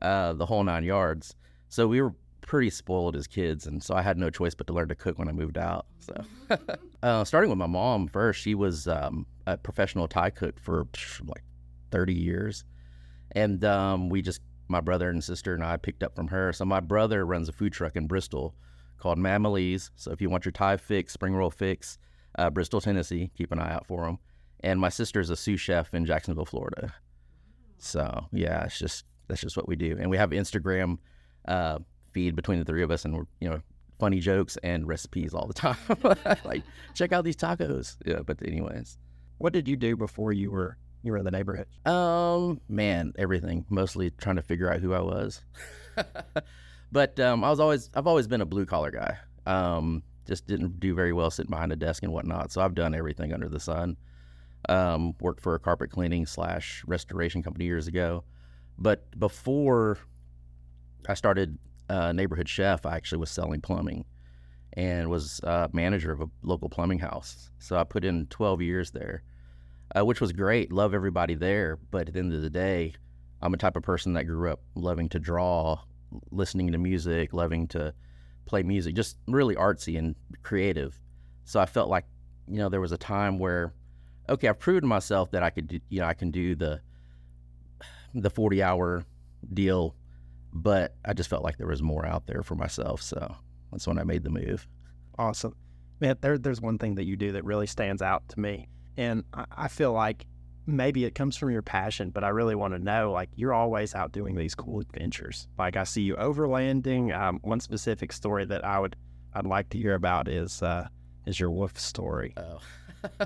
uh, 0.00 0.32
the 0.32 0.46
whole 0.46 0.64
nine 0.64 0.84
yards. 0.84 1.34
So 1.68 1.86
we 1.86 2.00
were 2.00 2.14
pretty 2.42 2.70
spoiled 2.70 3.16
as 3.16 3.26
kids, 3.26 3.66
and 3.66 3.82
so 3.82 3.94
I 3.94 4.02
had 4.02 4.18
no 4.18 4.30
choice 4.30 4.54
but 4.54 4.66
to 4.66 4.72
learn 4.72 4.88
to 4.88 4.94
cook 4.94 5.18
when 5.18 5.28
I 5.28 5.32
moved 5.32 5.58
out. 5.58 5.86
So, 6.00 6.24
uh, 7.02 7.24
starting 7.24 7.50
with 7.50 7.58
my 7.58 7.66
mom 7.66 8.08
first, 8.08 8.40
she 8.40 8.54
was 8.54 8.86
um, 8.86 9.26
a 9.46 9.56
professional 9.56 10.08
Thai 10.08 10.30
cook 10.30 10.58
for 10.60 10.86
like 11.24 11.44
30 11.90 12.14
years. 12.14 12.64
And 13.32 13.64
um, 13.64 14.08
we 14.08 14.22
just, 14.22 14.40
my 14.68 14.80
brother 14.80 15.08
and 15.10 15.22
sister 15.22 15.54
and 15.54 15.64
I 15.64 15.76
picked 15.76 16.02
up 16.02 16.14
from 16.14 16.28
her. 16.28 16.52
So 16.52 16.64
my 16.64 16.80
brother 16.80 17.24
runs 17.24 17.48
a 17.48 17.52
food 17.52 17.72
truck 17.72 17.96
in 17.96 18.06
Bristol 18.06 18.54
called 18.98 19.18
Mamalee's. 19.18 19.90
So 19.96 20.12
if 20.12 20.20
you 20.20 20.30
want 20.30 20.44
your 20.44 20.52
Thai 20.52 20.76
fix, 20.76 21.12
spring 21.12 21.34
roll 21.34 21.50
fix, 21.50 21.98
uh, 22.38 22.50
Bristol, 22.50 22.80
Tennessee, 22.80 23.30
keep 23.36 23.52
an 23.52 23.58
eye 23.58 23.72
out 23.72 23.86
for 23.86 24.04
them. 24.06 24.18
And 24.60 24.80
my 24.80 24.88
sister's 24.88 25.30
a 25.30 25.36
sous 25.36 25.60
chef 25.60 25.92
in 25.92 26.06
Jacksonville, 26.06 26.46
Florida. 26.46 26.94
So 27.78 28.26
yeah, 28.32 28.64
it's 28.64 28.78
just 28.78 29.04
that's 29.28 29.40
just 29.40 29.56
what 29.56 29.66
we 29.66 29.76
do. 29.76 29.96
And 29.98 30.08
we 30.08 30.16
have 30.16 30.30
Instagram 30.30 30.98
uh, 31.48 31.80
feed 32.12 32.36
between 32.36 32.60
the 32.60 32.64
three 32.64 32.82
of 32.82 32.90
us, 32.90 33.04
and 33.04 33.14
we're 33.14 33.26
you 33.40 33.50
know 33.50 33.60
funny 33.98 34.20
jokes 34.20 34.56
and 34.62 34.86
recipes 34.86 35.34
all 35.34 35.46
the 35.46 35.54
time. 35.54 35.76
like 36.44 36.62
check 36.94 37.12
out 37.12 37.24
these 37.24 37.36
tacos. 37.36 37.96
Yeah, 38.06 38.20
but 38.24 38.38
anyways, 38.46 38.98
what 39.42 39.52
did 39.52 39.66
you 39.66 39.74
do 39.74 39.96
before 39.96 40.32
you 40.32 40.52
were 40.52 40.76
you 41.02 41.10
were 41.10 41.18
in 41.18 41.24
the 41.24 41.30
neighborhood? 41.32 41.66
Um, 41.84 42.60
man, 42.68 43.12
everything. 43.18 43.66
Mostly 43.68 44.10
trying 44.10 44.36
to 44.36 44.42
figure 44.42 44.72
out 44.72 44.80
who 44.80 44.94
I 44.94 45.00
was. 45.00 45.42
but 46.92 47.18
um, 47.18 47.42
I 47.42 47.50
was 47.50 47.58
always 47.58 47.90
I've 47.92 48.06
always 48.06 48.28
been 48.28 48.40
a 48.40 48.46
blue 48.46 48.64
collar 48.64 48.92
guy. 48.92 49.18
Um, 49.44 50.04
just 50.28 50.46
didn't 50.46 50.78
do 50.78 50.94
very 50.94 51.12
well 51.12 51.28
sitting 51.28 51.50
behind 51.50 51.72
a 51.72 51.76
desk 51.76 52.04
and 52.04 52.12
whatnot. 52.12 52.52
So 52.52 52.60
I've 52.60 52.76
done 52.76 52.94
everything 52.94 53.32
under 53.32 53.48
the 53.48 53.58
sun. 53.58 53.96
Um, 54.68 55.16
worked 55.18 55.40
for 55.40 55.56
a 55.56 55.58
carpet 55.58 55.90
cleaning 55.90 56.24
slash 56.24 56.84
restoration 56.86 57.42
company 57.42 57.64
years 57.64 57.88
ago, 57.88 58.22
but 58.78 59.18
before 59.18 59.98
I 61.08 61.14
started 61.14 61.58
uh, 61.88 62.12
neighborhood 62.12 62.48
chef, 62.48 62.86
I 62.86 62.94
actually 62.94 63.18
was 63.18 63.30
selling 63.32 63.60
plumbing 63.60 64.04
and 64.74 65.10
was 65.10 65.40
uh, 65.42 65.66
manager 65.72 66.12
of 66.12 66.20
a 66.20 66.30
local 66.44 66.68
plumbing 66.68 67.00
house. 67.00 67.50
So 67.58 67.76
I 67.76 67.82
put 67.82 68.04
in 68.04 68.26
12 68.26 68.62
years 68.62 68.92
there 68.92 69.24
uh, 69.96 70.04
which 70.04 70.20
was 70.20 70.32
great. 70.32 70.72
Love 70.72 70.94
everybody 70.94 71.34
there, 71.34 71.78
but 71.90 72.08
at 72.08 72.14
the 72.14 72.20
end 72.20 72.32
of 72.32 72.42
the 72.42 72.50
day, 72.50 72.94
I'm 73.40 73.54
a 73.54 73.58
type 73.58 73.76
of 73.76 73.82
person 73.82 74.14
that 74.14 74.24
grew 74.24 74.50
up 74.50 74.60
loving 74.74 75.08
to 75.10 75.18
draw, 75.18 75.78
listening 76.30 76.72
to 76.72 76.78
music, 76.78 77.32
loving 77.32 77.66
to 77.68 77.92
play 78.46 78.62
music, 78.62 78.94
just 78.94 79.16
really 79.26 79.56
artsy 79.56 79.98
and 79.98 80.14
creative. 80.42 80.98
So 81.44 81.60
I 81.60 81.66
felt 81.66 81.88
like, 81.88 82.04
you 82.48 82.58
know, 82.58 82.68
there 82.68 82.80
was 82.80 82.92
a 82.92 82.98
time 82.98 83.38
where, 83.38 83.74
okay, 84.28 84.48
I've 84.48 84.58
proven 84.58 84.88
myself 84.88 85.30
that 85.32 85.42
I 85.42 85.50
could, 85.50 85.68
do, 85.68 85.80
you 85.88 86.00
know, 86.00 86.06
I 86.06 86.14
can 86.14 86.30
do 86.30 86.54
the 86.54 86.80
the 88.14 88.30
40 88.30 88.62
hour 88.62 89.04
deal, 89.54 89.96
but 90.52 90.94
I 91.04 91.14
just 91.14 91.30
felt 91.30 91.42
like 91.42 91.56
there 91.56 91.66
was 91.66 91.82
more 91.82 92.04
out 92.04 92.26
there 92.26 92.42
for 92.42 92.54
myself. 92.54 93.00
So 93.00 93.34
that's 93.70 93.86
when 93.86 93.98
I 93.98 94.04
made 94.04 94.22
the 94.22 94.30
move. 94.30 94.68
Awesome, 95.18 95.56
man. 96.00 96.16
There, 96.20 96.36
there's 96.36 96.60
one 96.60 96.78
thing 96.78 96.94
that 96.96 97.04
you 97.04 97.16
do 97.16 97.32
that 97.32 97.44
really 97.44 97.66
stands 97.66 98.02
out 98.02 98.28
to 98.28 98.40
me 98.40 98.68
and 98.96 99.24
I 99.56 99.68
feel 99.68 99.92
like 99.92 100.26
maybe 100.66 101.04
it 101.04 101.14
comes 101.14 101.36
from 101.36 101.50
your 101.50 101.62
passion, 101.62 102.10
but 102.10 102.24
I 102.24 102.28
really 102.28 102.54
want 102.54 102.74
to 102.74 102.78
know 102.78 103.12
like 103.12 103.30
you're 103.34 103.52
always 103.54 103.94
out 103.94 104.12
doing 104.12 104.36
these 104.36 104.54
cool 104.54 104.80
adventures. 104.80 105.48
Like 105.58 105.76
I 105.76 105.84
see 105.84 106.02
you 106.02 106.16
overlanding. 106.16 107.16
Um, 107.16 107.40
one 107.42 107.60
specific 107.60 108.12
story 108.12 108.44
that 108.46 108.64
I 108.64 108.78
would 108.78 108.96
I'd 109.34 109.46
like 109.46 109.70
to 109.70 109.78
hear 109.78 109.94
about 109.94 110.28
is 110.28 110.62
uh, 110.62 110.88
is 111.26 111.38
your 111.38 111.50
wolf 111.50 111.78
story. 111.78 112.34
Oh. 112.36 112.60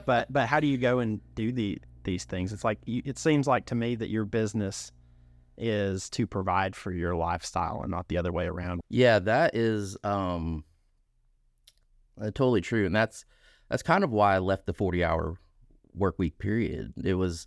but 0.07 0.27
but 0.33 0.47
how 0.47 0.61
do 0.61 0.67
you 0.67 0.79
go 0.79 1.01
and 1.01 1.21
do 1.35 1.53
the 1.53 1.79
these 2.05 2.25
things? 2.25 2.53
It's 2.53 2.65
like 2.65 2.79
you, 2.87 3.03
it 3.05 3.19
seems 3.19 3.47
like 3.47 3.67
to 3.67 3.75
me 3.75 3.95
that 3.97 4.09
your 4.09 4.25
business 4.25 4.93
is 5.59 6.11
to 6.11 6.27
provide 6.27 6.77
for 6.77 6.93
your 6.93 7.17
lifestyle 7.17 7.81
and 7.83 7.91
not 7.91 8.09
the 8.09 8.19
other 8.19 8.33
way 8.33 8.47
around. 8.47 8.81
Yeah, 8.91 9.19
that 9.21 9.57
is 9.57 9.97
um, 10.05 10.65
uh, 12.21 12.27
totally 12.27 12.61
true, 12.61 12.87
and 12.87 12.95
that's 12.95 13.25
that's 13.69 13.83
kind 13.83 14.05
of 14.05 14.13
why 14.13 14.37
I 14.37 14.39
left 14.39 14.67
the 14.67 14.73
forty 14.73 15.03
hour 15.03 15.39
work 15.97 16.19
week 16.19 16.39
period. 16.39 16.93
It 17.03 17.15
was, 17.15 17.47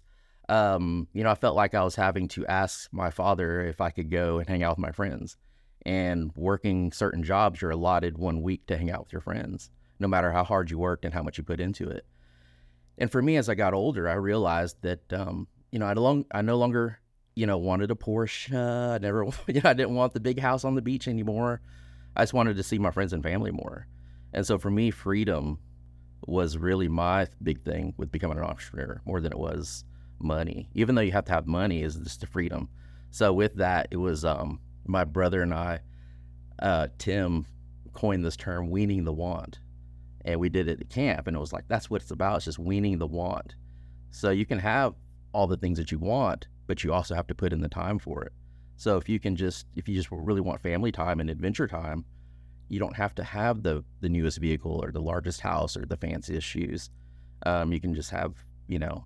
um, 0.50 1.08
you 1.14 1.24
know, 1.24 1.32
I 1.32 1.36
felt 1.36 1.56
like 1.56 1.74
I 1.74 1.84
was 1.84 1.96
having 1.96 2.28
to 2.30 2.46
ask 2.48 2.92
my 2.92 3.10
father 3.10 3.62
if 3.62 3.80
I 3.80 3.92
could 3.92 4.10
go 4.10 4.40
and 4.40 4.48
hang 4.48 4.64
out 4.64 4.78
with 4.78 4.86
my 4.86 4.92
friends. 4.92 5.38
And 5.86 6.32
working 6.36 6.92
certain 6.92 7.24
jobs, 7.24 7.62
you're 7.62 7.72
allotted 7.72 8.18
one 8.18 8.42
week 8.42 8.66
to 8.68 8.78
hang 8.78 8.92
out 8.92 9.06
with 9.06 9.14
your 9.14 9.22
friends, 9.22 9.70
no 10.00 10.08
matter 10.08 10.32
how 10.32 10.44
hard 10.44 10.70
you 10.70 10.78
worked 10.78 11.06
and 11.06 11.14
how 11.14 11.24
much 11.24 11.38
you 11.38 11.44
put 11.44 11.62
into 11.62 11.88
it. 11.90 12.06
And 12.98 13.10
for 13.10 13.22
me, 13.22 13.38
as 13.38 13.48
I 13.48 13.56
got 13.56 13.74
older, 13.74 14.10
I 14.10 14.16
realized 14.16 14.82
that, 14.82 15.14
um, 15.14 15.48
you 15.72 15.80
know, 15.80 15.86
I, 15.86 15.94
long, 15.94 16.26
I 16.32 16.42
no 16.42 16.58
longer, 16.58 17.00
you 17.36 17.48
know, 17.48 17.58
wanted 17.58 17.92
a 17.92 17.96
Porsche. 17.96 18.54
I 18.54 18.98
never, 18.98 19.24
you 19.48 19.62
know, 19.62 19.70
I 19.70 19.74
didn't 19.74 19.96
want 19.96 20.14
the 20.14 20.20
big 20.20 20.40
house 20.40 20.66
on 20.66 20.76
the 20.76 20.82
beach 20.82 21.08
anymore. 21.08 21.62
I 22.16 22.24
just 22.24 22.34
wanted 22.34 22.58
to 22.58 22.64
see 22.64 22.78
my 22.78 22.92
friends 22.92 23.14
and 23.14 23.24
family 23.24 23.52
more. 23.52 23.88
And 24.34 24.46
so 24.46 24.58
for 24.58 24.70
me, 24.70 24.92
freedom 24.92 25.60
was 26.28 26.58
really 26.58 26.88
my 26.88 27.28
big 27.42 27.62
thing 27.64 27.94
with 27.98 28.12
becoming 28.12 28.38
an 28.38 28.44
entrepreneur 28.44 29.02
more 29.06 29.22
than 29.22 29.32
it 29.32 29.40
was 29.40 29.84
money. 30.20 30.70
Even 30.74 30.96
though 30.96 31.02
you 31.02 31.12
have 31.12 31.26
to 31.26 31.32
have 31.32 31.48
money, 31.48 31.82
is 31.82 31.96
just 31.96 32.22
the 32.22 32.28
freedom. 32.28 32.70
So 33.12 33.34
with 33.34 33.56
that, 33.56 33.88
it 33.92 33.98
was 33.98 34.26
um, 34.26 34.60
my 34.86 35.04
brother 35.04 35.42
and 35.42 35.54
I, 35.54 35.80
uh, 36.62 36.88
Tim, 36.98 37.46
coined 37.94 38.24
this 38.24 38.36
term 38.38 38.70
"weaning 38.70 39.04
the 39.04 39.14
want," 39.14 39.60
and 40.26 40.40
we 40.40 40.50
did 40.50 40.68
it 40.68 40.82
at 40.82 40.90
camp, 40.90 41.28
and 41.28 41.36
it 41.36 41.40
was 41.40 41.54
like 41.54 41.68
that's 41.68 41.90
what 41.90 42.02
it's 42.02 42.12
about. 42.12 42.38
It's 42.38 42.46
just 42.46 42.60
weaning 42.60 42.98
the 42.98 43.08
want. 43.08 43.56
So 44.12 44.30
you 44.30 44.46
can 44.46 44.60
have 44.60 44.96
all 45.32 45.48
the 45.48 45.58
things 45.58 45.78
that 45.78 45.92
you 45.92 46.00
want, 46.00 46.48
but 46.68 46.84
you 46.84 46.94
also 46.94 47.16
have 47.16 47.28
to 47.28 47.36
put 47.36 47.54
in 47.54 47.62
the 47.62 47.70
time 47.70 48.00
for 48.00 48.24
it. 48.24 48.34
So 48.76 48.98
if 48.98 49.10
you 49.10 49.20
can 49.20 49.36
just 49.36 49.66
if 49.76 49.88
you 49.88 49.96
just 49.96 50.10
really 50.12 50.42
want 50.42 50.62
family 50.62 50.92
time 50.92 51.20
and 51.20 51.30
adventure 51.30 51.68
time, 51.68 52.06
you 52.70 52.80
don't 52.80 52.96
have 52.96 53.14
to 53.16 53.24
have 53.24 53.64
the 53.64 53.84
the 54.00 54.10
newest 54.10 54.38
vehicle 54.38 54.80
or 54.82 54.92
the 54.92 55.02
largest 55.02 55.42
house 55.42 55.76
or 55.76 55.86
the 55.86 55.98
fanciest 55.98 56.48
shoes. 56.48 56.90
Um, 57.46 57.74
you 57.74 57.82
can 57.82 57.94
just 57.94 58.12
have 58.12 58.36
you 58.68 58.80
know 58.80 59.06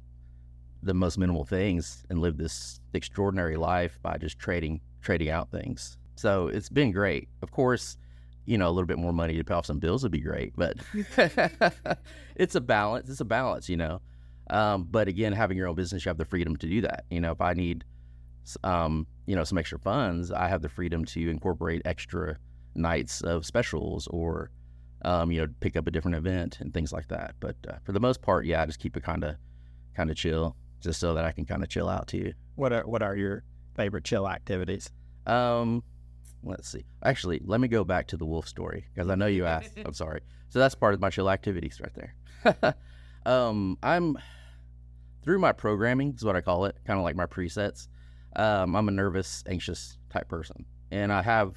the 0.84 0.94
most 0.94 1.18
minimal 1.18 1.46
things 1.46 2.04
and 2.10 2.20
live 2.20 2.38
this 2.38 2.82
extraordinary 2.94 3.56
life 3.56 3.98
by 4.02 4.18
just 4.18 4.38
trading 4.38 4.82
trading 5.02 5.30
out 5.30 5.50
things. 5.50 5.98
So 6.16 6.48
it's 6.48 6.70
been 6.70 6.92
great. 6.92 7.30
Of 7.42 7.52
course, 7.52 7.98
you 8.46 8.58
know 8.58 8.68
a 8.68 8.72
little 8.72 8.86
bit 8.86 9.00
more 9.00 9.14
money 9.14 9.38
to 9.38 9.44
pay 9.44 9.54
off 9.54 9.66
some 9.66 9.80
bills 9.80 10.04
would 10.04 10.12
be 10.12 10.20
great, 10.20 10.54
but 10.56 10.78
it's 12.36 12.56
a 12.56 12.62
balance. 12.62 13.10
It's 13.10 13.22
a 13.22 13.26
balance, 13.26 13.70
you 13.70 13.78
know. 13.78 14.02
Um, 14.50 14.88
but 14.92 15.08
again, 15.08 15.32
having 15.32 15.58
your 15.58 15.70
own 15.70 15.76
business, 15.76 16.04
you 16.04 16.10
have 16.10 16.18
the 16.18 16.26
freedom 16.26 16.58
to 16.58 16.68
do 16.68 16.82
that. 16.82 17.06
You 17.10 17.22
know, 17.22 17.32
if 17.32 17.40
I 17.40 17.54
need, 17.54 17.86
um, 18.64 19.08
you 19.26 19.38
know, 19.38 19.46
some 19.46 19.58
extra 19.58 19.80
funds, 19.80 20.32
I 20.32 20.50
have 20.50 20.62
the 20.62 20.68
freedom 20.68 21.06
to 21.06 21.30
incorporate 21.30 21.82
extra 21.86 22.38
nights 22.76 23.22
of 23.22 23.46
specials 23.46 24.08
or 24.08 24.52
um, 25.04 25.32
you 25.32 25.42
know 25.42 25.48
pick 25.60 25.76
up 25.76 25.88
a 25.88 25.92
different 25.92 26.18
event 26.18 26.60
and 26.60 26.74
things 26.74 26.92
like 26.92 27.08
that. 27.10 27.36
But 27.40 27.56
uh, 27.68 27.76
for 27.84 27.92
the 27.92 28.00
most 28.00 28.22
part, 28.22 28.46
yeah, 28.46 28.62
I 28.62 28.66
just 28.66 28.80
keep 28.80 28.98
it 28.98 29.04
kind 29.04 29.24
of 29.24 29.36
kind 29.96 30.10
of 30.10 30.16
chill, 30.16 30.56
just 30.82 31.00
so 31.00 31.14
that 31.14 31.26
I 31.26 31.32
can 31.32 31.46
kind 31.46 31.64
of 31.64 31.70
chill 31.70 31.90
out 31.90 32.08
too. 32.08 32.34
What 32.56 32.74
are 32.74 32.86
what 32.86 33.02
are 33.02 33.16
your 33.16 33.44
favorite 33.76 34.04
chill 34.04 34.28
activities? 34.28 34.90
Um, 35.26 35.84
let's 36.44 36.70
see. 36.70 36.86
Actually, 37.04 37.42
let 37.44 37.60
me 37.60 37.68
go 37.68 37.84
back 37.84 38.08
to 38.08 38.18
the 38.18 38.26
wolf 38.26 38.48
story 38.48 38.86
because 38.94 39.10
I 39.10 39.16
know 39.16 39.28
you 39.28 39.46
asked. 39.46 39.78
I'm 39.86 39.94
sorry. 39.94 40.22
So 40.50 40.60
that's 40.60 40.76
part 40.76 40.94
of 40.94 41.02
my 41.02 41.10
chill 41.10 41.30
activities 41.30 41.82
right 41.82 41.94
there. 41.96 42.76
um, 43.26 43.78
I'm 43.82 44.18
through 45.24 45.40
my 45.40 45.52
programming 45.52 46.14
is 46.16 46.24
what 46.26 46.36
I 46.36 46.42
call 46.42 46.66
it, 46.66 46.76
kind 46.86 47.00
of 47.00 47.04
like 47.04 47.16
my 47.16 47.26
presets. 47.26 47.88
Um, 48.36 48.76
I'm 48.76 48.88
a 48.88 48.92
nervous, 48.92 49.44
anxious 49.48 49.98
type 50.10 50.28
person, 50.28 50.66
and 50.92 51.14
I 51.14 51.22
have 51.22 51.54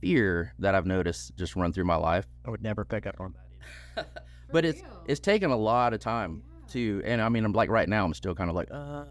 fear 0.00 0.54
that 0.58 0.74
I've 0.74 0.86
noticed 0.86 1.36
just 1.36 1.56
run 1.56 1.72
through 1.72 1.84
my 1.84 1.96
life. 1.96 2.26
I 2.44 2.50
would 2.50 2.62
never 2.62 2.84
pick 2.84 3.06
up 3.06 3.16
on 3.20 3.34
that 3.34 3.44
but 4.52 4.64
it's 4.64 4.82
it's 5.06 5.20
taken 5.20 5.50
a 5.50 5.56
lot 5.56 5.92
of 5.92 6.00
time 6.00 6.42
yeah. 6.46 6.72
to 6.72 7.02
and 7.04 7.20
I 7.20 7.28
mean 7.28 7.44
I'm 7.44 7.52
like 7.52 7.70
right 7.70 7.88
now 7.88 8.04
I'm 8.04 8.14
still 8.14 8.34
kind 8.34 8.50
of 8.50 8.56
like 8.56 8.68
uh 8.70 9.04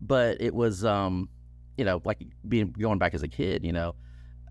but 0.00 0.40
it 0.40 0.54
was 0.54 0.84
um 0.84 1.28
you 1.76 1.84
know 1.84 2.00
like 2.04 2.18
being 2.48 2.72
going 2.72 2.98
back 2.98 3.14
as 3.14 3.22
a 3.22 3.28
kid, 3.28 3.64
you 3.64 3.72
know, 3.72 3.94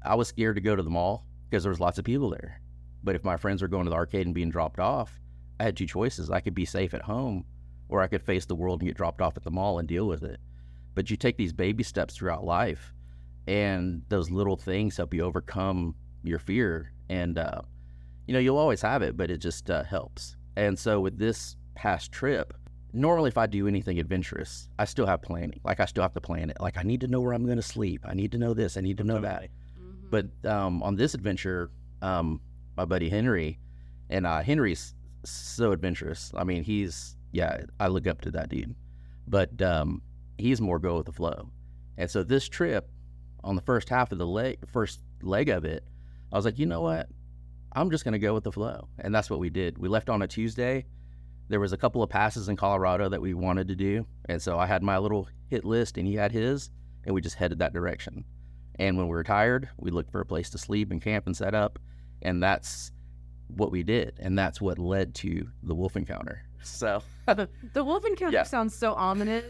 I 0.04 0.16
was 0.16 0.28
scared 0.28 0.56
to 0.56 0.62
go 0.62 0.76
to 0.76 0.84
the 0.84 0.90
mall 0.90 1.26
because 1.50 1.64
there 1.64 1.72
was 1.72 1.80
lots 1.80 1.98
of 1.98 2.06
people 2.06 2.30
there. 2.30 2.62
But 3.04 3.16
if 3.16 3.24
my 3.24 3.38
friends 3.38 3.62
were 3.62 3.68
going 3.68 3.86
to 3.86 3.90
the 3.90 3.96
arcade 3.96 4.26
and 4.26 4.36
being 4.36 4.50
dropped 4.50 4.80
off, 4.80 5.20
I 5.60 5.64
had 5.64 5.78
two 5.78 5.88
choices. 5.88 6.30
I 6.30 6.42
could 6.42 6.54
be 6.54 6.66
safe 6.66 6.94
at 6.94 7.02
home 7.02 7.46
or 7.88 8.02
I 8.02 8.08
could 8.08 8.22
face 8.22 8.46
the 8.46 8.56
world 8.56 8.82
and 8.82 8.90
get 8.90 8.98
dropped 8.98 9.22
off 9.22 9.38
at 9.38 9.44
the 9.44 9.52
mall 9.52 9.80
and 9.80 9.88
deal 9.88 10.06
with 10.06 10.24
it. 10.24 10.40
But 10.96 11.10
you 11.10 11.18
take 11.18 11.38
these 11.38 11.54
baby 11.54 11.84
steps 11.84 12.16
throughout 12.16 12.44
life 12.44 12.94
and 13.50 14.04
those 14.10 14.30
little 14.30 14.56
things 14.56 14.96
help 14.96 15.12
you 15.12 15.24
overcome 15.24 15.96
your 16.24 16.38
fear. 16.38 16.94
And, 17.10 17.40
uh, 17.40 17.62
you 18.28 18.34
know, 18.36 18.40
you'll 18.40 18.60
always 18.60 18.80
have 18.84 19.02
it, 19.02 19.18
but 19.18 19.32
it 19.32 19.38
just 19.38 19.72
uh, 19.72 19.84
helps. 19.84 20.38
And 20.56 20.78
so 20.78 21.00
with 21.00 21.18
this 21.18 21.56
past 21.74 22.12
trip, 22.12 22.54
normally 22.94 23.30
if 23.30 23.40
I 23.40 23.48
do 23.48 23.68
anything 23.68 24.00
adventurous, 24.00 24.70
I 24.78 24.86
still 24.86 25.08
have 25.08 25.24
planning. 25.24 25.60
Like 25.64 25.80
I 25.80 25.86
still 25.86 26.04
have 26.04 26.14
to 26.14 26.22
plan 26.22 26.52
it. 26.52 26.58
Like 26.60 26.78
I 26.78 26.84
need 26.84 27.02
to 27.02 27.08
know 27.08 27.22
where 27.22 27.34
I'm 27.34 27.44
going 27.44 27.58
to 27.58 27.64
sleep. 27.64 28.06
I 28.06 28.14
need 28.14 28.32
to 28.34 28.38
know 28.38 28.54
this. 28.54 28.78
I 28.78 28.82
need 28.82 29.00
to 29.00 29.04
know 29.04 29.20
that. 29.20 29.50
Mm-hmm. 29.82 30.10
But 30.12 30.48
um, 30.48 30.84
on 30.84 30.96
this 30.96 31.16
adventure, 31.16 31.72
um, 32.04 32.42
my 32.78 32.86
buddy 32.86 33.10
Henry, 33.10 33.58
and 34.12 34.28
uh, 34.28 34.42
Henry's 34.42 34.94
so 35.26 35.72
adventurous. 35.72 36.32
I 36.36 36.44
mean, 36.44 36.64
he's 36.64 37.16
yeah, 37.32 37.64
I 37.80 37.88
look 37.88 38.06
up 38.06 38.22
to 38.22 38.32
that 38.32 38.50
dude. 38.50 38.76
But 39.28 39.60
um, 39.60 40.04
he's 40.38 40.62
more 40.62 40.78
go 40.78 40.98
with 40.98 41.08
the 41.08 41.14
flow. 41.14 41.50
And 41.98 42.10
so 42.10 42.24
this 42.24 42.48
trip, 42.48 42.90
on 43.44 43.56
the 43.56 43.62
first 43.62 43.90
half 43.90 44.12
of 44.12 44.18
the 44.18 44.28
leg, 44.28 44.60
first 44.68 45.02
leg 45.22 45.50
of 45.50 45.66
it, 45.66 45.84
I 46.32 46.36
was 46.36 46.46
like, 46.46 46.60
you 46.60 46.66
know 46.66 46.82
what? 46.82 47.10
I'm 47.74 47.92
just 47.92 48.04
gonna 48.04 48.20
go 48.20 48.34
with 48.34 48.44
the 48.44 48.52
flow, 48.52 48.88
and 49.00 49.14
that's 49.14 49.30
what 49.30 49.40
we 49.40 49.50
did. 49.50 49.78
We 49.78 49.90
left 49.90 50.10
on 50.10 50.22
a 50.22 50.28
Tuesday. 50.28 50.86
There 51.50 51.60
was 51.60 51.74
a 51.74 51.78
couple 51.78 52.04
of 52.04 52.10
passes 52.10 52.50
in 52.50 52.56
Colorado 52.56 53.10
that 53.10 53.22
we 53.22 53.34
wanted 53.34 53.68
to 53.70 53.76
do, 53.76 54.06
and 54.28 54.42
so 54.42 54.58
I 54.60 54.66
had 54.66 54.84
my 54.84 54.98
little 54.98 55.28
hit 55.48 55.66
list, 55.66 55.98
and 55.98 56.08
he 56.08 56.16
had 56.16 56.32
his, 56.32 56.70
and 57.06 57.14
we 57.14 57.22
just 57.22 57.36
headed 57.36 57.60
that 57.60 57.74
direction. 57.74 58.24
And 58.80 58.98
when 58.98 59.08
we 59.08 59.12
were 59.12 59.24
tired, 59.24 59.70
we 59.78 59.92
looked 59.92 60.12
for 60.12 60.22
a 60.22 60.26
place 60.26 60.50
to 60.52 60.58
sleep 60.58 60.92
and 60.92 61.02
camp 61.02 61.26
and 61.26 61.36
set 61.36 61.54
up, 61.54 61.80
and 62.22 62.42
that's 62.42 62.92
what 63.48 63.72
we 63.72 63.84
did, 63.84 64.14
and 64.20 64.38
that's 64.38 64.62
what 64.62 64.80
led 64.80 65.16
to 65.16 65.48
the 65.64 65.76
wolf 65.76 65.96
encounter. 65.96 66.44
So 66.62 67.02
uh, 67.26 67.46
the 67.72 67.86
wolf 67.86 68.04
encounter 68.04 68.34
yeah. 68.34 68.44
sounds 68.44 68.76
so 68.76 68.94
ominous, 68.94 69.46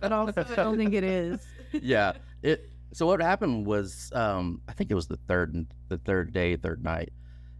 but 0.00 0.12
also 0.12 0.44
I 0.46 0.54
don't 0.56 0.76
think 0.76 0.92
it 0.92 1.04
is. 1.04 1.40
yeah, 1.72 2.12
it. 2.42 2.69
So 2.92 3.06
what 3.06 3.20
happened 3.20 3.66
was, 3.66 4.10
um, 4.14 4.62
I 4.68 4.72
think 4.72 4.90
it 4.90 4.94
was 4.94 5.06
the 5.06 5.18
third 5.28 5.66
the 5.88 5.98
third 5.98 6.32
day, 6.32 6.56
third 6.56 6.82
night, 6.82 7.12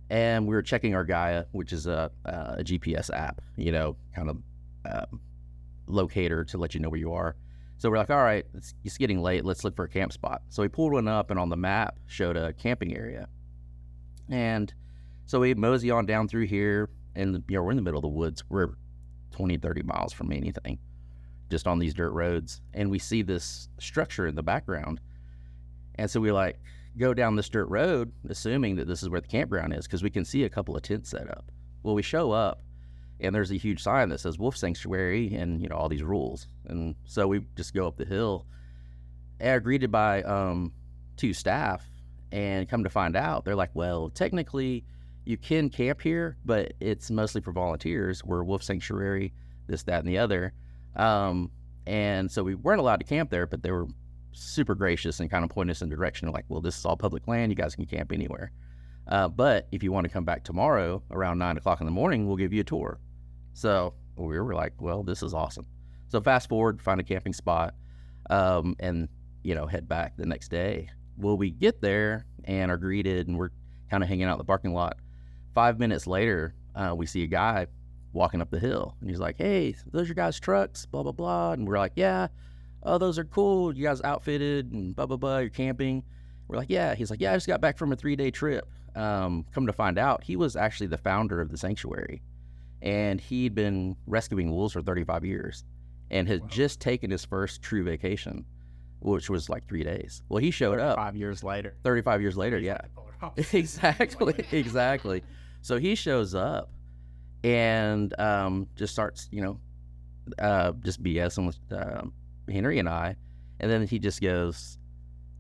and 0.09 0.47
we 0.47 0.55
were 0.55 0.63
checking 0.63 0.95
our 0.95 1.05
Gaia, 1.05 1.45
which 1.53 1.73
is 1.73 1.87
a, 1.87 2.11
a 2.25 2.65
GPS 2.65 3.11
app, 3.13 3.41
you 3.57 3.71
know, 3.71 3.97
kind 4.15 4.31
of 4.31 4.43
um, 4.91 5.21
locator 5.87 6.45
to 6.45 6.59
let 6.59 6.75
you 6.75 6.81
know 6.81 6.89
where 6.89 6.99
you 6.99 7.13
are. 7.13 7.37
So 7.79 7.89
we're 7.89 7.97
like, 7.97 8.11
all 8.11 8.23
right, 8.23 8.45
it's, 8.55 8.75
it's 8.85 8.99
getting 8.99 9.23
late. 9.23 9.45
Let's 9.45 9.65
look 9.65 9.75
for 9.75 9.85
a 9.85 9.89
camp 9.89 10.13
spot. 10.13 10.43
So 10.49 10.63
we 10.63 10.69
pulled 10.69 10.93
one 10.93 11.09
up, 11.09 11.31
and 11.31 11.39
on 11.39 11.49
the 11.49 11.57
map 11.57 11.99
showed 12.07 12.37
a 12.37 12.53
camping 12.53 12.97
area, 12.97 13.29
and 14.29 14.73
so 15.27 15.39
we 15.39 15.55
mosey 15.55 15.93
on 15.93 16.07
down 16.07 16.27
through 16.27 16.47
here, 16.47 16.91
and 17.15 17.45
you 17.49 17.57
know 17.57 17.63
we're 17.63 17.71
in 17.71 17.77
the 17.77 17.83
middle 17.83 17.99
of 17.99 18.03
the 18.03 18.09
woods. 18.09 18.43
We're 18.49 18.71
20, 19.31 19.59
30 19.59 19.83
miles 19.83 20.13
from 20.13 20.33
anything, 20.33 20.79
just 21.51 21.67
on 21.67 21.79
these 21.79 21.95
dirt 21.95 22.11
roads. 22.11 22.61
And 22.75 22.91
we 22.91 22.99
see 22.99 23.23
this 23.23 23.69
structure 23.79 24.27
in 24.27 24.35
the 24.35 24.43
background. 24.43 25.01
And 26.00 26.11
so 26.11 26.21
we 26.21 26.33
like 26.33 26.59
go 26.99 27.14
down 27.14 27.37
this 27.37 27.49
dirt 27.49 27.69
road, 27.69 28.12
assuming 28.28 28.76
that 28.76 28.88
this 28.88 29.02
is 29.02 29.09
where 29.09 29.21
the 29.21 29.28
campground 29.28 29.75
is, 29.75 29.87
because 29.87 30.02
we 30.02 30.11
can 30.11 30.25
see 30.25 30.45
a 30.45 30.49
couple 30.49 30.76
of 30.76 30.83
tents 30.83 31.11
set 31.11 31.30
up. 31.30 31.50
Well, 31.83 31.95
we 31.95 32.02
show 32.02 32.33
up 32.33 32.62
and 33.21 33.35
there's 33.35 33.50
a 33.50 33.57
huge 33.57 33.83
sign 33.83 34.09
that 34.09 34.19
says 34.19 34.38
wolf 34.38 34.57
sanctuary 34.57 35.35
and 35.35 35.61
you 35.61 35.69
know 35.69 35.76
all 35.76 35.90
these 35.90 36.02
rules 36.02 36.47
and 36.69 36.95
so 37.04 37.28
we 37.28 37.40
just 37.54 37.75
go 37.75 37.87
up 37.87 37.99
the 37.99 38.04
hill 38.07 38.47
and 39.40 39.50
are 39.50 39.61
greeted 39.61 39.92
by 39.92 40.23
um, 40.23 40.73
two 41.19 41.35
staff 41.35 41.85
and 42.33 42.66
come 42.66 42.83
to 42.83 42.88
find 42.88 43.14
out 43.16 43.45
they're 43.45 43.54
like 43.54 43.69
well 43.75 44.09
technically 44.09 44.85
you 45.25 45.37
can 45.37 45.69
camp 45.69 46.00
here, 46.00 46.37
but 46.45 46.73
it's 46.80 47.11
mostly 47.11 47.40
for 47.40 47.52
volunteers. 47.52 48.25
We're 48.25 48.42
wolf 48.42 48.62
sanctuary, 48.62 49.33
this, 49.66 49.83
that, 49.85 50.00
and 50.00 50.09
the 50.09 50.19
other. 50.19 50.52
Um, 50.97 51.50
and 51.87 52.30
so 52.30 52.42
we 52.42 52.54
weren't 52.54 52.80
allowed 52.80 53.00
to 53.00 53.07
camp 53.07 53.30
there, 53.30 53.47
but 53.47 53.62
they 53.62 53.71
were 53.71 53.87
super 54.33 54.75
gracious 54.75 55.21
and 55.21 55.31
kind 55.31 55.45
of 55.45 55.51
pointed 55.51 55.73
us 55.73 55.83
in 55.83 55.89
the 55.89 55.97
direction 55.97 56.29
of 56.29 56.35
like, 56.35 56.45
well, 56.49 56.61
this 56.61 56.79
is 56.79 56.85
all 56.85 56.97
public 56.97 57.27
land. 57.29 57.51
You 57.51 57.57
guys 57.57 57.75
can 57.75 57.87
camp 57.87 58.13
anywhere. 58.13 58.53
Uh, 59.09 59.29
but 59.29 59.67
if 59.73 59.83
you 59.83 59.93
want 59.93 60.05
to 60.05 60.13
come 60.13 60.25
back 60.25 60.45
tomorrow 60.45 61.03
around 61.11 61.39
nine 61.39 61.57
o'clock 61.57 61.81
in 61.81 61.87
the 61.87 61.93
morning, 61.93 62.27
we'll 62.27 62.37
give 62.37 62.53
you 62.53 62.61
a 62.61 62.65
tour. 62.65 63.01
So 63.55 63.95
we 64.17 64.39
were 64.39 64.55
like, 64.55 64.75
well, 64.81 65.03
this 65.03 65.23
is 65.23 65.35
awesome. 65.35 65.67
So 66.09 66.21
fast 66.21 66.49
forward, 66.49 66.81
find 66.81 67.01
a 67.01 67.05
camping 67.05 67.33
spot, 67.33 67.75
um, 68.31 68.77
and 68.79 69.09
you 69.43 69.55
know, 69.55 69.67
head 69.67 69.89
back 69.89 70.17
the 70.17 70.27
next 70.27 70.49
day. 70.49 70.91
Well, 71.17 71.37
we 71.37 71.51
get 71.51 71.81
there 71.81 72.27
and 72.45 72.71
are 72.71 72.77
greeted, 72.77 73.29
and 73.29 73.39
we're 73.39 73.51
kind 73.91 74.03
of 74.03 74.09
hanging 74.09 74.25
out 74.25 74.35
in 74.35 74.39
the 74.39 74.45
parking 74.45 74.73
lot 74.73 74.99
Five 75.55 75.79
minutes 75.79 76.07
later, 76.07 76.55
uh, 76.75 76.95
we 76.97 77.07
see 77.07 77.25
a 77.25 77.27
guy 77.27 77.67
walking 78.13 78.41
up 78.41 78.51
the 78.51 78.59
hill, 78.59 78.97
and 79.01 79.11
he's 79.11 79.19
like, 79.19 79.37
"Hey, 79.37 79.75
those 79.91 80.03
are 80.03 80.07
your 80.07 80.15
guys' 80.15 80.39
trucks?" 80.39 80.87
Blah 80.87 81.03
blah 81.03 81.13
blah, 81.13 81.53
and 81.53 81.67
we're 81.67 81.79
like, 81.79 81.93
"Yeah, 81.97 82.29
oh, 82.83 82.99
those 82.99 83.19
are 83.19 83.25
cool. 83.25 83.75
You 83.75 83.85
guys 83.85 84.01
outfitted 84.03 84.73
and 84.73 84.95
blah 84.95 85.07
blah 85.07 85.17
blah. 85.17 85.39
You're 85.39 85.51
camping." 85.51 86.05
We're 86.49 86.57
like, 86.57 86.71
"Yeah." 86.71 86.95
He's 86.95 87.11
like, 87.11 87.21
"Yeah, 87.21 87.33
I 87.33 87.37
just 87.37 87.47
got 87.47 87.61
back 87.61 87.79
from 87.79 87.93
a 87.93 87.97
three 87.97 88.17
day 88.17 88.31
trip." 88.31 88.69
Um, 88.95 89.47
come 89.53 89.67
to 89.67 89.73
find 89.73 89.99
out, 89.99 90.25
he 90.25 90.37
was 90.37 90.57
actually 90.57 90.89
the 90.89 90.99
founder 90.99 91.41
of 91.41 91.51
the 91.51 91.57
sanctuary, 91.57 92.23
and 92.83 93.21
he'd 93.21 93.55
been 93.55 93.97
rescuing 94.07 94.51
wolves 94.51 94.73
for 94.73 94.83
35 94.83 95.25
years, 95.25 95.65
and 96.11 96.27
had 96.27 96.43
wow. 96.43 96.49
just 96.49 96.81
taken 96.81 97.11
his 97.11 97.25
first 97.25 97.63
true 97.63 97.85
vacation, 97.85 98.45
which 98.99 99.31
was 99.31 99.49
like 99.49 99.69
three 99.69 99.85
days. 99.85 100.23
Well, 100.29 100.41
he 100.41 100.51
showed 100.51 100.81
up 100.81 100.97
five 100.97 101.17
years 101.17 101.45
later. 101.45 101.77
35 101.85 102.21
years 102.21 102.37
later, 102.37 102.59
yeah. 102.59 102.81
exactly, 103.53 104.35
exactly. 104.53 105.23
So 105.63 105.79
he 105.79 105.95
shows 105.95 106.35
up 106.35 106.71
and 107.45 108.19
um, 108.19 108.67
just 108.77 108.93
starts, 108.93 109.29
you 109.31 109.43
know, 109.43 109.61
uh, 110.39 110.73
just 110.83 111.03
BSing 111.03 111.47
with 111.47 111.59
uh, 111.73 112.03
Henry 112.50 112.78
and 112.78 112.88
I. 112.88 113.16
And 113.61 113.71
then 113.71 113.87
he 113.87 113.99
just 113.99 114.21
goes, 114.21 114.78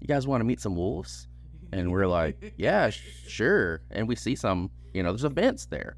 You 0.00 0.06
guys 0.06 0.26
want 0.26 0.40
to 0.40 0.44
meet 0.44 0.60
some 0.60 0.76
wolves? 0.76 1.28
And 1.72 1.90
we're 1.90 2.06
like, 2.06 2.54
Yeah, 2.56 2.90
sh- 2.90 3.02
sure. 3.28 3.82
And 3.90 4.06
we 4.08 4.16
see 4.16 4.34
some, 4.34 4.70
you 4.92 5.02
know, 5.02 5.10
there's 5.12 5.24
a 5.24 5.30
fence 5.30 5.66
there. 5.66 5.96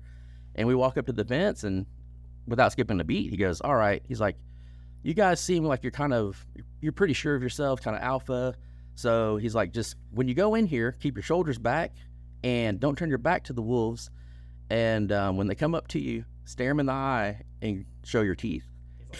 And 0.54 0.68
we 0.68 0.74
walk 0.74 0.98
up 0.98 1.06
to 1.06 1.12
the 1.12 1.24
fence 1.24 1.64
and 1.64 1.86
without 2.46 2.72
skipping 2.72 3.00
a 3.00 3.04
beat, 3.04 3.30
he 3.30 3.36
goes, 3.36 3.60
All 3.60 3.74
right. 3.74 4.02
He's 4.06 4.20
like, 4.20 4.36
You 5.02 5.14
guys 5.14 5.40
seem 5.40 5.64
like 5.64 5.82
you're 5.82 5.92
kind 5.92 6.12
of, 6.12 6.44
you're 6.80 6.92
pretty 6.92 7.14
sure 7.14 7.34
of 7.34 7.42
yourself, 7.42 7.80
kind 7.82 7.96
of 7.96 8.02
alpha. 8.02 8.54
So 8.94 9.36
he's 9.36 9.54
like, 9.54 9.72
Just 9.72 9.96
when 10.10 10.28
you 10.28 10.34
go 10.34 10.54
in 10.54 10.66
here, 10.66 10.92
keep 10.92 11.16
your 11.16 11.22
shoulders 11.22 11.58
back 11.58 11.92
and 12.44 12.78
don't 12.80 12.96
turn 12.96 13.08
your 13.08 13.18
back 13.18 13.44
to 13.44 13.52
the 13.52 13.62
wolves. 13.62 14.10
And 14.70 15.12
um, 15.12 15.36
when 15.36 15.46
they 15.48 15.54
come 15.54 15.74
up 15.74 15.88
to 15.88 15.98
you, 16.00 16.24
stare 16.44 16.68
them 16.70 16.80
in 16.80 16.86
the 16.86 16.92
eye 16.92 17.42
and 17.60 17.84
show 18.04 18.22
your 18.22 18.34
teeth. 18.34 18.64
Like, 19.10 19.18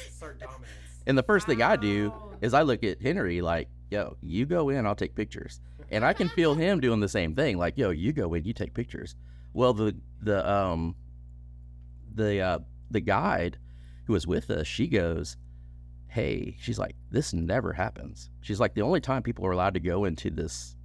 and 1.07 1.17
the 1.17 1.23
first 1.23 1.47
thing 1.47 1.63
I 1.63 1.77
do 1.77 2.13
is 2.41 2.55
I 2.55 2.63
look 2.63 2.85
at 2.85 3.01
Henry 3.01 3.41
like, 3.41 3.69
yo, 3.91 4.17
you 4.21 4.47
go 4.47 4.69
in, 4.69 4.87
I'll 4.87 4.95
take 4.95 5.15
pictures. 5.15 5.61
And 5.91 6.05
I 6.05 6.13
can 6.13 6.29
feel 6.31 6.55
him 6.55 6.81
doing 6.81 7.01
the 7.01 7.09
same 7.09 7.35
thing, 7.35 7.59
like, 7.59 7.77
yo, 7.77 7.91
you 7.91 8.13
go 8.13 8.35
in, 8.35 8.45
you 8.45 8.53
take 8.53 8.75
pictures. 8.75 9.15
Well, 9.53 9.75
the 9.75 9.95
the 10.21 10.49
um 10.51 10.97
the 12.15 12.41
uh, 12.41 12.59
the 12.91 13.01
guide 13.01 13.59
who 14.07 14.15
was 14.15 14.27
with 14.27 14.51
us, 14.51 14.67
she 14.67 14.87
goes, 14.87 15.37
hey, 16.09 16.57
she's 16.61 16.79
like, 16.79 16.97
this 17.11 17.33
never 17.33 17.73
happens. 17.73 18.31
She's 18.41 18.61
like, 18.61 18.75
the 18.75 18.83
only 18.83 19.01
time 19.01 19.23
people 19.23 19.47
are 19.47 19.53
allowed 19.53 19.75
to 19.75 19.81
go 19.81 20.05
into 20.05 20.31
this 20.31 20.77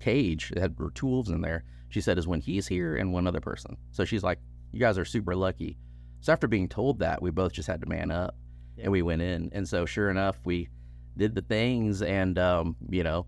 cage 0.00 0.50
that 0.50 0.60
had 0.60 0.76
tools 0.94 1.30
in 1.30 1.40
there 1.40 1.64
she 1.88 2.00
said, 2.00 2.18
is 2.18 2.26
when 2.26 2.40
he's 2.40 2.66
here 2.66 2.96
and 2.96 3.12
one 3.12 3.26
other 3.26 3.40
person. 3.40 3.76
So 3.92 4.04
she's 4.04 4.22
like, 4.22 4.38
you 4.72 4.80
guys 4.80 4.98
are 4.98 5.04
super 5.04 5.34
lucky. 5.34 5.78
So 6.20 6.32
after 6.32 6.48
being 6.48 6.68
told 6.68 6.98
that, 6.98 7.22
we 7.22 7.30
both 7.30 7.52
just 7.52 7.68
had 7.68 7.80
to 7.80 7.88
man 7.88 8.10
up 8.10 8.34
and 8.78 8.92
we 8.92 9.02
went 9.02 9.22
in. 9.22 9.50
And 9.52 9.68
so 9.68 9.86
sure 9.86 10.10
enough, 10.10 10.38
we 10.44 10.68
did 11.16 11.34
the 11.34 11.42
things 11.42 12.02
and, 12.02 12.38
um, 12.38 12.76
you 12.88 13.02
know, 13.02 13.26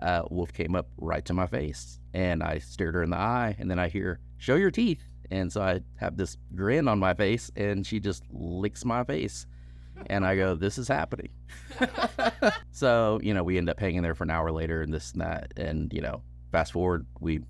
uh, 0.00 0.22
Wolf 0.30 0.52
came 0.52 0.74
up 0.74 0.88
right 0.96 1.24
to 1.26 1.34
my 1.34 1.46
face 1.46 1.98
and 2.14 2.42
I 2.42 2.58
stared 2.58 2.94
her 2.94 3.02
in 3.02 3.10
the 3.10 3.16
eye 3.16 3.56
and 3.58 3.70
then 3.70 3.78
I 3.78 3.88
hear, 3.88 4.20
show 4.38 4.56
your 4.56 4.70
teeth. 4.70 5.02
And 5.30 5.50
so 5.50 5.62
I 5.62 5.80
have 5.96 6.16
this 6.16 6.36
grin 6.54 6.88
on 6.88 6.98
my 6.98 7.14
face 7.14 7.50
and 7.56 7.86
she 7.86 8.00
just 8.00 8.24
licks 8.30 8.84
my 8.84 9.04
face. 9.04 9.46
And 10.06 10.26
I 10.26 10.36
go, 10.36 10.54
this 10.54 10.78
is 10.78 10.88
happening. 10.88 11.30
so, 12.72 13.20
you 13.22 13.34
know, 13.34 13.42
we 13.42 13.56
end 13.56 13.70
up 13.70 13.78
hanging 13.78 14.02
there 14.02 14.14
for 14.14 14.24
an 14.24 14.30
hour 14.30 14.50
later 14.50 14.82
and 14.82 14.92
this 14.92 15.12
and 15.12 15.20
that. 15.20 15.52
And, 15.56 15.92
you 15.92 16.00
know, 16.00 16.22
fast 16.50 16.72
forward, 16.72 17.06
we 17.20 17.40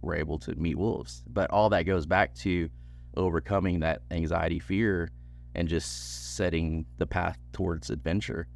were 0.00 0.14
able 0.14 0.38
to 0.40 0.54
meet 0.54 0.78
wolves. 0.78 1.22
But 1.28 1.50
all 1.50 1.68
that 1.70 1.82
goes 1.82 2.06
back 2.06 2.34
to 2.36 2.70
overcoming 3.16 3.80
that 3.80 4.02
anxiety, 4.10 4.58
fear, 4.58 5.10
and 5.54 5.68
just 5.68 6.36
setting 6.36 6.86
the 6.98 7.06
path 7.06 7.38
towards 7.52 7.90
adventure 7.90 8.46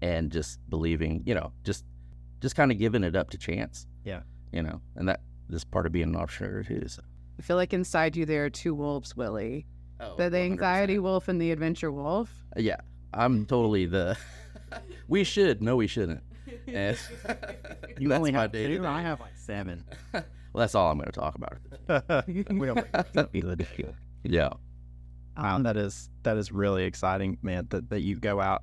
and 0.00 0.30
just 0.30 0.58
believing, 0.68 1.22
you 1.24 1.34
know, 1.34 1.52
just 1.64 1.84
just 2.40 2.56
kind 2.56 2.72
of 2.72 2.78
giving 2.78 3.04
it 3.04 3.14
up 3.14 3.30
to 3.30 3.38
chance. 3.38 3.86
Yeah. 4.04 4.22
you 4.52 4.62
know, 4.62 4.80
and 4.96 5.08
that 5.08 5.20
is 5.50 5.64
part 5.64 5.86
of 5.86 5.92
being 5.92 6.08
an 6.08 6.16
entrepreneur 6.16 6.62
too. 6.62 6.88
So. 6.88 7.02
I 7.38 7.42
feel 7.42 7.56
like 7.56 7.72
inside 7.72 8.16
you 8.16 8.26
there 8.26 8.44
are 8.44 8.50
two 8.50 8.74
wolves, 8.74 9.16
Willie. 9.16 9.66
Oh, 10.00 10.16
the, 10.16 10.28
the 10.28 10.38
anxiety 10.38 10.98
wolf 10.98 11.28
and 11.28 11.40
the 11.40 11.52
adventure 11.52 11.92
wolf. 11.92 12.32
Uh, 12.56 12.60
yeah, 12.60 12.80
I'm 13.14 13.46
totally 13.46 13.86
the. 13.86 14.18
we 15.08 15.22
should. 15.24 15.62
No, 15.62 15.76
we 15.76 15.86
shouldn't. 15.86 16.22
And 16.66 16.98
you 17.98 18.12
only 18.12 18.32
have 18.32 18.52
two. 18.52 18.84
I 18.84 19.02
have 19.02 19.20
like 19.20 19.36
seven. 19.36 19.84
well, 20.12 20.24
that's 20.54 20.74
all 20.74 20.90
I'm 20.90 20.98
going 20.98 21.10
to 21.10 21.12
talk 21.12 21.36
about. 21.36 22.26
we 22.26 22.42
don't. 22.42 22.86
yeah. 24.24 24.50
Um, 25.36 25.62
that 25.62 25.76
is 25.76 26.10
that 26.22 26.36
is 26.36 26.52
really 26.52 26.84
exciting, 26.84 27.38
man. 27.42 27.66
That 27.70 27.88
that 27.90 28.00
you 28.00 28.18
go 28.18 28.40
out 28.40 28.62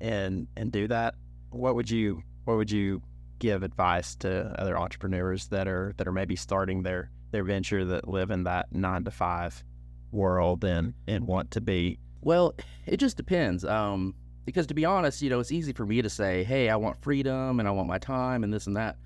and 0.00 0.46
and 0.56 0.70
do 0.70 0.88
that. 0.88 1.14
What 1.50 1.74
would 1.74 1.90
you 1.90 2.22
what 2.44 2.56
would 2.56 2.70
you 2.70 3.02
give 3.38 3.62
advice 3.62 4.14
to 4.16 4.54
other 4.60 4.78
entrepreneurs 4.78 5.48
that 5.48 5.66
are 5.66 5.94
that 5.96 6.06
are 6.06 6.12
maybe 6.12 6.36
starting 6.36 6.82
their 6.82 7.10
their 7.30 7.44
venture 7.44 7.84
that 7.84 8.08
live 8.08 8.30
in 8.30 8.44
that 8.44 8.72
nine 8.72 9.04
to 9.04 9.10
five 9.10 9.64
world 10.12 10.64
and 10.64 10.94
and 11.08 11.26
want 11.26 11.50
to 11.52 11.60
be? 11.60 11.98
Well, 12.20 12.54
it 12.86 12.98
just 12.98 13.16
depends. 13.16 13.64
Um, 13.64 14.14
because 14.44 14.66
to 14.66 14.74
be 14.74 14.84
honest, 14.84 15.22
you 15.22 15.30
know, 15.30 15.40
it's 15.40 15.52
easy 15.52 15.72
for 15.72 15.86
me 15.86 16.02
to 16.02 16.10
say, 16.10 16.44
"Hey, 16.44 16.68
I 16.68 16.76
want 16.76 17.00
freedom 17.02 17.60
and 17.60 17.68
I 17.68 17.70
want 17.72 17.88
my 17.88 17.98
time 17.98 18.44
and 18.44 18.52
this 18.52 18.66
and 18.66 18.76
that," 18.76 18.96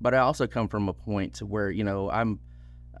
but 0.00 0.14
I 0.14 0.18
also 0.18 0.46
come 0.46 0.68
from 0.68 0.88
a 0.88 0.92
point 0.92 1.34
to 1.34 1.46
where 1.46 1.70
you 1.70 1.84
know 1.84 2.10
I'm 2.10 2.38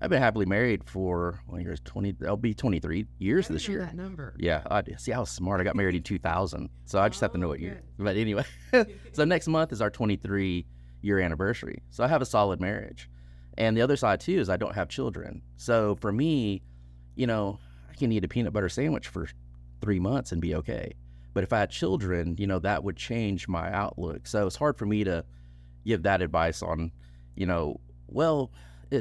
I've 0.00 0.08
been 0.08 0.22
happily 0.22 0.46
married 0.46 0.84
for 0.84 1.40
well, 1.46 1.60
years 1.60 1.80
twenty. 1.84 2.14
I'll 2.26 2.36
be 2.36 2.54
twenty 2.54 2.80
three 2.80 3.06
years 3.18 3.48
this 3.48 3.68
year. 3.68 3.80
That 3.80 3.94
number. 3.94 4.34
Yeah, 4.38 4.62
I 4.70 4.82
see. 4.96 5.12
I 5.12 5.20
was 5.20 5.30
smart. 5.30 5.60
I 5.60 5.64
got 5.64 5.76
married 5.76 5.94
in 5.94 6.02
two 6.04 6.18
thousand, 6.18 6.70
so 6.86 6.98
I 6.98 7.08
just 7.08 7.22
oh, 7.22 7.26
have 7.26 7.32
to 7.32 7.38
know 7.38 7.48
what 7.48 7.60
year. 7.60 7.82
Oh, 7.82 8.04
but 8.04 8.16
anyway, 8.16 8.44
so 9.12 9.24
next 9.24 9.46
month 9.48 9.72
is 9.72 9.82
our 9.82 9.90
twenty 9.90 10.16
three 10.16 10.66
year 11.02 11.18
anniversary. 11.20 11.82
So 11.90 12.02
I 12.02 12.08
have 12.08 12.22
a 12.22 12.26
solid 12.26 12.60
marriage, 12.60 13.10
and 13.58 13.76
the 13.76 13.82
other 13.82 13.96
side 13.96 14.20
too 14.20 14.38
is 14.38 14.48
I 14.48 14.56
don't 14.56 14.74
have 14.74 14.88
children. 14.88 15.42
So 15.56 15.96
for 15.96 16.12
me, 16.12 16.62
you 17.14 17.26
know, 17.26 17.58
I 17.90 17.94
can 17.94 18.10
eat 18.10 18.24
a 18.24 18.28
peanut 18.28 18.54
butter 18.54 18.70
sandwich 18.70 19.08
for 19.08 19.28
three 19.82 20.00
months 20.00 20.32
and 20.32 20.40
be 20.40 20.54
okay. 20.54 20.94
But 21.34 21.44
if 21.44 21.52
I 21.52 21.60
had 21.60 21.70
children, 21.70 22.36
you 22.38 22.46
know, 22.46 22.58
that 22.60 22.82
would 22.82 22.96
change 22.96 23.48
my 23.48 23.70
outlook. 23.72 24.26
So 24.26 24.46
it's 24.46 24.56
hard 24.56 24.78
for 24.78 24.86
me 24.86 25.04
to 25.04 25.24
give 25.86 26.02
that 26.02 26.22
advice 26.22 26.62
on, 26.62 26.90
you 27.36 27.46
know, 27.46 27.80
well 28.08 28.50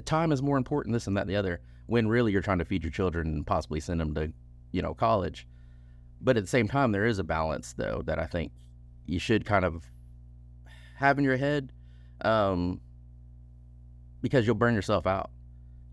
time 0.05 0.31
is 0.31 0.41
more 0.41 0.57
important, 0.57 0.93
this 0.93 1.07
and 1.07 1.17
that 1.17 1.21
and 1.21 1.29
the 1.29 1.35
other, 1.35 1.61
when 1.87 2.07
really 2.07 2.31
you're 2.31 2.41
trying 2.41 2.59
to 2.59 2.65
feed 2.65 2.83
your 2.83 2.91
children 2.91 3.27
and 3.27 3.47
possibly 3.47 3.79
send 3.79 3.99
them 3.99 4.13
to, 4.15 4.31
you 4.71 4.81
know, 4.81 4.93
college. 4.93 5.47
But 6.21 6.37
at 6.37 6.43
the 6.43 6.49
same 6.49 6.67
time, 6.67 6.91
there 6.91 7.05
is 7.05 7.19
a 7.19 7.23
balance, 7.23 7.73
though, 7.73 8.03
that 8.05 8.19
I 8.19 8.25
think 8.25 8.51
you 9.05 9.19
should 9.19 9.45
kind 9.45 9.65
of 9.65 9.83
have 10.95 11.17
in 11.17 11.23
your 11.23 11.37
head 11.37 11.71
um, 12.21 12.81
because 14.21 14.45
you'll 14.45 14.55
burn 14.55 14.75
yourself 14.75 15.07
out. 15.07 15.31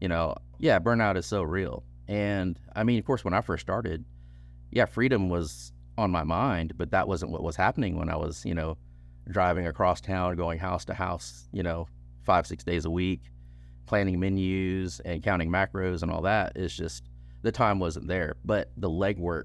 You 0.00 0.08
know, 0.08 0.34
yeah, 0.58 0.78
burnout 0.78 1.16
is 1.16 1.26
so 1.26 1.42
real. 1.42 1.84
And 2.08 2.58
I 2.74 2.84
mean, 2.84 2.98
of 2.98 3.04
course, 3.04 3.24
when 3.24 3.34
I 3.34 3.40
first 3.40 3.62
started, 3.62 4.04
yeah, 4.70 4.84
freedom 4.84 5.28
was 5.28 5.72
on 5.96 6.10
my 6.10 6.24
mind, 6.24 6.74
but 6.76 6.90
that 6.90 7.08
wasn't 7.08 7.30
what 7.30 7.42
was 7.42 7.56
happening 7.56 7.98
when 7.98 8.10
I 8.10 8.16
was, 8.16 8.44
you 8.44 8.54
know, 8.54 8.76
driving 9.30 9.66
across 9.66 10.00
town, 10.00 10.36
going 10.36 10.58
house 10.58 10.84
to 10.86 10.94
house, 10.94 11.48
you 11.52 11.62
know, 11.62 11.88
five, 12.24 12.46
six 12.46 12.62
days 12.64 12.84
a 12.84 12.90
week, 12.90 13.22
planning 13.86 14.20
menus 14.20 15.00
and 15.00 15.22
counting 15.22 15.50
macros 15.50 16.02
and 16.02 16.10
all 16.10 16.22
that 16.22 16.52
is 16.56 16.76
just 16.76 17.04
the 17.42 17.52
time 17.52 17.78
wasn't 17.78 18.08
there, 18.08 18.36
but 18.44 18.70
the 18.76 18.90
legwork 18.90 19.44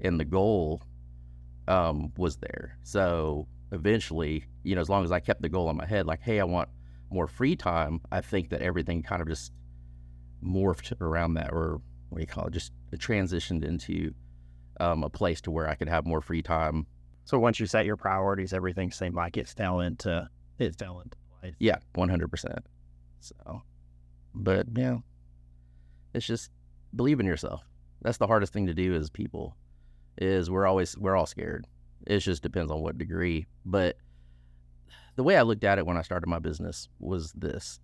and 0.00 0.20
the 0.20 0.24
goal 0.24 0.82
um, 1.68 2.12
was 2.16 2.36
there. 2.36 2.76
So 2.82 3.46
eventually, 3.70 4.44
you 4.62 4.74
know, 4.74 4.80
as 4.80 4.88
long 4.88 5.04
as 5.04 5.12
I 5.12 5.20
kept 5.20 5.42
the 5.42 5.48
goal 5.48 5.70
in 5.70 5.76
my 5.76 5.86
head, 5.86 6.06
like, 6.06 6.20
hey, 6.20 6.40
I 6.40 6.44
want 6.44 6.68
more 7.10 7.26
free 7.26 7.56
time, 7.56 8.00
I 8.10 8.20
think 8.20 8.50
that 8.50 8.62
everything 8.62 9.02
kind 9.02 9.22
of 9.22 9.28
just 9.28 9.52
morphed 10.44 11.00
around 11.00 11.34
that, 11.34 11.52
or 11.52 11.80
what 12.08 12.18
do 12.18 12.22
you 12.22 12.26
call 12.26 12.46
it, 12.46 12.52
just 12.52 12.72
transitioned 12.96 13.64
into 13.64 14.12
um, 14.80 15.04
a 15.04 15.08
place 15.08 15.40
to 15.42 15.50
where 15.50 15.68
I 15.68 15.74
could 15.74 15.88
have 15.88 16.04
more 16.04 16.20
free 16.20 16.42
time. 16.42 16.86
So 17.24 17.38
once 17.38 17.60
you 17.60 17.66
set 17.66 17.86
your 17.86 17.96
priorities, 17.96 18.52
everything 18.52 18.90
seemed 18.90 19.14
like 19.14 19.36
it 19.36 19.48
fell 19.48 19.80
into 19.80 20.28
it 20.58 20.76
fell 20.78 21.00
into 21.00 21.16
place. 21.40 21.54
Yeah, 21.58 21.76
one 21.94 22.08
hundred 22.08 22.28
percent. 22.28 22.58
So, 23.20 23.62
but 24.34 24.66
yeah, 24.74 24.98
it's 26.14 26.26
just 26.26 26.50
believe 26.94 27.20
in 27.20 27.26
yourself. 27.26 27.62
That's 28.02 28.18
the 28.18 28.26
hardest 28.26 28.52
thing 28.52 28.66
to 28.66 28.74
do 28.74 28.94
as 28.94 29.10
people. 29.10 29.56
Is 30.18 30.50
we're 30.50 30.66
always 30.66 30.96
we're 30.98 31.16
all 31.16 31.26
scared. 31.26 31.66
It 32.06 32.18
just 32.18 32.42
depends 32.42 32.70
on 32.70 32.82
what 32.82 32.98
degree. 32.98 33.46
But 33.64 33.96
the 35.16 35.22
way 35.22 35.36
I 35.36 35.42
looked 35.42 35.64
at 35.64 35.78
it 35.78 35.86
when 35.86 35.96
I 35.96 36.02
started 36.02 36.26
my 36.28 36.38
business 36.38 36.88
was 36.98 37.32
this: 37.32 37.80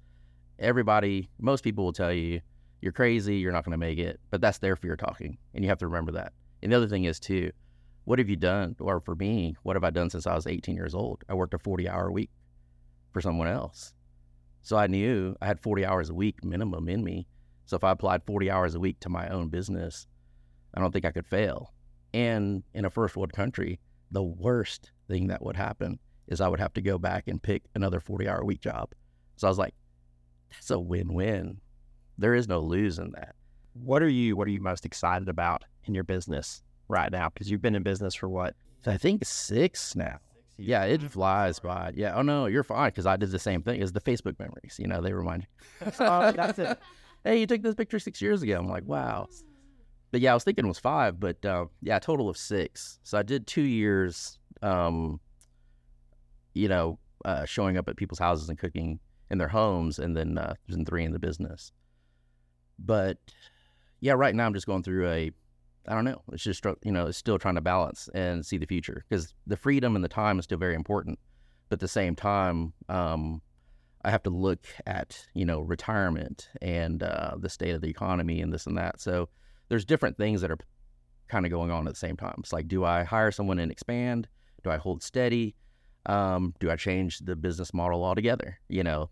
everybody, 0.58 1.30
most 1.38 1.64
people 1.64 1.84
will 1.84 1.92
tell 1.92 2.12
you 2.12 2.40
you're 2.80 2.92
crazy, 2.92 3.36
you're 3.36 3.52
not 3.52 3.64
going 3.64 3.72
to 3.72 3.78
make 3.78 3.98
it, 3.98 4.20
but 4.30 4.40
that's 4.40 4.58
their 4.58 4.76
fear 4.76 4.96
talking, 4.96 5.38
and 5.54 5.64
you 5.64 5.70
have 5.70 5.78
to 5.78 5.88
remember 5.88 6.12
that. 6.12 6.32
And 6.62 6.72
the 6.72 6.76
other 6.76 6.88
thing 6.88 7.04
is 7.04 7.18
too, 7.18 7.50
what 8.04 8.18
have 8.18 8.28
you 8.28 8.36
done? 8.36 8.76
Or 8.80 9.00
for 9.00 9.14
me, 9.14 9.56
what 9.62 9.76
have 9.76 9.84
I 9.84 9.90
done 9.90 10.10
since 10.10 10.26
I 10.26 10.34
was 10.34 10.46
18 10.46 10.76
years 10.76 10.94
old? 10.94 11.24
I 11.28 11.34
worked 11.34 11.54
a 11.54 11.58
40 11.58 11.88
hour 11.88 12.10
week 12.10 12.30
for 13.12 13.20
someone 13.20 13.48
else. 13.48 13.94
So 14.62 14.76
I 14.76 14.86
knew 14.86 15.36
I 15.40 15.46
had 15.46 15.60
40 15.60 15.84
hours 15.84 16.10
a 16.10 16.14
week 16.14 16.44
minimum 16.44 16.88
in 16.88 17.02
me. 17.04 17.26
So 17.66 17.76
if 17.76 17.84
I 17.84 17.90
applied 17.90 18.24
40 18.24 18.50
hours 18.50 18.74
a 18.74 18.80
week 18.80 19.00
to 19.00 19.08
my 19.08 19.28
own 19.28 19.48
business, 19.48 20.06
I 20.74 20.80
don't 20.80 20.92
think 20.92 21.04
I 21.04 21.10
could 21.10 21.26
fail. 21.26 21.72
And 22.14 22.62
in 22.74 22.84
a 22.84 22.90
first 22.90 23.16
world 23.16 23.32
country, 23.32 23.78
the 24.10 24.22
worst 24.22 24.90
thing 25.06 25.28
that 25.28 25.42
would 25.42 25.56
happen 25.56 25.98
is 26.28 26.40
I 26.40 26.48
would 26.48 26.60
have 26.60 26.74
to 26.74 26.82
go 26.82 26.98
back 26.98 27.28
and 27.28 27.42
pick 27.42 27.64
another 27.74 28.00
40 28.00 28.28
hour 28.28 28.44
week 28.44 28.60
job. 28.60 28.90
So 29.36 29.46
I 29.46 29.50
was 29.50 29.58
like, 29.58 29.74
that's 30.50 30.70
a 30.70 30.78
win 30.78 31.12
win. 31.12 31.60
There 32.16 32.34
is 32.34 32.48
no 32.48 32.60
lose 32.60 32.98
in 32.98 33.12
that. 33.12 33.34
What 33.74 34.02
are 34.02 34.08
you 34.08 34.36
what 34.36 34.48
are 34.48 34.50
you 34.50 34.60
most 34.60 34.84
excited 34.84 35.28
about 35.28 35.64
in 35.84 35.94
your 35.94 36.04
business 36.04 36.62
right 36.88 37.12
now? 37.12 37.28
Because 37.28 37.50
you've 37.50 37.62
been 37.62 37.76
in 37.76 37.82
business 37.82 38.14
for 38.14 38.28
what? 38.28 38.54
I 38.86 38.96
think 38.96 39.24
six 39.24 39.94
now. 39.94 40.18
Yeah, 40.58 40.84
it 40.84 41.00
flies 41.02 41.60
by. 41.60 41.92
Yeah. 41.94 42.14
Oh 42.16 42.22
no, 42.22 42.46
you're 42.46 42.64
fine 42.64 42.90
because 42.90 43.06
I 43.06 43.16
did 43.16 43.30
the 43.30 43.38
same 43.38 43.62
thing 43.62 43.80
as 43.80 43.92
the 43.92 44.00
Facebook 44.00 44.38
memories. 44.38 44.76
You 44.78 44.88
know, 44.88 45.00
they 45.00 45.12
remind 45.12 45.46
you. 45.82 45.92
oh, 46.00 46.32
that's 46.32 46.58
it. 46.58 46.78
Hey, 47.24 47.40
you 47.40 47.48
took 47.48 47.62
this 47.62 47.74
picture 47.74 47.98
six 47.98 48.22
years 48.22 48.42
ago. 48.42 48.56
I'm 48.56 48.68
like, 48.68 48.84
wow. 48.86 49.26
But 50.12 50.20
yeah, 50.20 50.30
I 50.30 50.34
was 50.34 50.44
thinking 50.44 50.64
it 50.64 50.68
was 50.68 50.78
five, 50.78 51.18
but 51.18 51.44
uh, 51.44 51.66
yeah, 51.82 51.98
total 51.98 52.28
of 52.28 52.36
six. 52.36 53.00
So 53.02 53.18
I 53.18 53.24
did 53.24 53.44
two 53.46 53.62
years. 53.62 54.38
Um, 54.62 55.18
you 56.54 56.68
know, 56.68 57.00
uh, 57.24 57.44
showing 57.44 57.76
up 57.76 57.88
at 57.88 57.96
people's 57.96 58.20
houses 58.20 58.48
and 58.48 58.56
cooking 58.56 59.00
in 59.30 59.38
their 59.38 59.48
homes, 59.48 59.98
and 59.98 60.16
then 60.16 60.38
uh, 60.38 60.54
there's 60.68 60.82
three 60.86 61.04
in 61.04 61.12
the 61.12 61.18
business. 61.18 61.72
But 62.78 63.18
yeah, 64.00 64.12
right 64.12 64.34
now 64.34 64.46
I'm 64.46 64.54
just 64.54 64.66
going 64.66 64.84
through 64.84 65.08
a 65.08 65.32
I 65.86 65.94
don't 65.94 66.04
know. 66.04 66.22
It's 66.32 66.42
just 66.42 66.64
you 66.82 66.92
know, 66.92 67.06
it's 67.06 67.18
still 67.18 67.38
trying 67.38 67.54
to 67.54 67.60
balance 67.60 68.08
and 68.14 68.44
see 68.44 68.58
the 68.58 68.66
future 68.66 69.04
because 69.08 69.34
the 69.46 69.56
freedom 69.56 69.94
and 69.94 70.04
the 70.04 70.08
time 70.08 70.38
is 70.38 70.44
still 70.44 70.58
very 70.58 70.74
important. 70.74 71.18
But 71.68 71.76
at 71.76 71.80
the 71.80 71.88
same 71.88 72.16
time, 72.16 72.72
um, 72.88 73.42
I 74.04 74.10
have 74.10 74.22
to 74.24 74.30
look 74.30 74.66
at 74.86 75.26
you 75.34 75.44
know 75.44 75.60
retirement 75.60 76.48
and 76.60 77.02
uh, 77.02 77.36
the 77.38 77.48
state 77.48 77.74
of 77.74 77.80
the 77.80 77.90
economy 77.90 78.40
and 78.40 78.52
this 78.52 78.66
and 78.66 78.76
that. 78.78 79.00
So 79.00 79.28
there's 79.68 79.84
different 79.84 80.16
things 80.16 80.40
that 80.40 80.50
are 80.50 80.58
kind 81.28 81.44
of 81.44 81.52
going 81.52 81.70
on 81.70 81.86
at 81.86 81.92
the 81.92 81.98
same 81.98 82.16
time. 82.16 82.36
It's 82.38 82.52
like, 82.52 82.68
do 82.68 82.84
I 82.84 83.04
hire 83.04 83.30
someone 83.30 83.58
and 83.58 83.70
expand? 83.70 84.28
Do 84.64 84.70
I 84.70 84.76
hold 84.76 85.02
steady? 85.02 85.54
Um, 86.06 86.54
do 86.58 86.70
I 86.70 86.76
change 86.76 87.18
the 87.18 87.36
business 87.36 87.74
model 87.74 88.04
altogether? 88.04 88.58
You 88.68 88.82
know, 88.82 89.10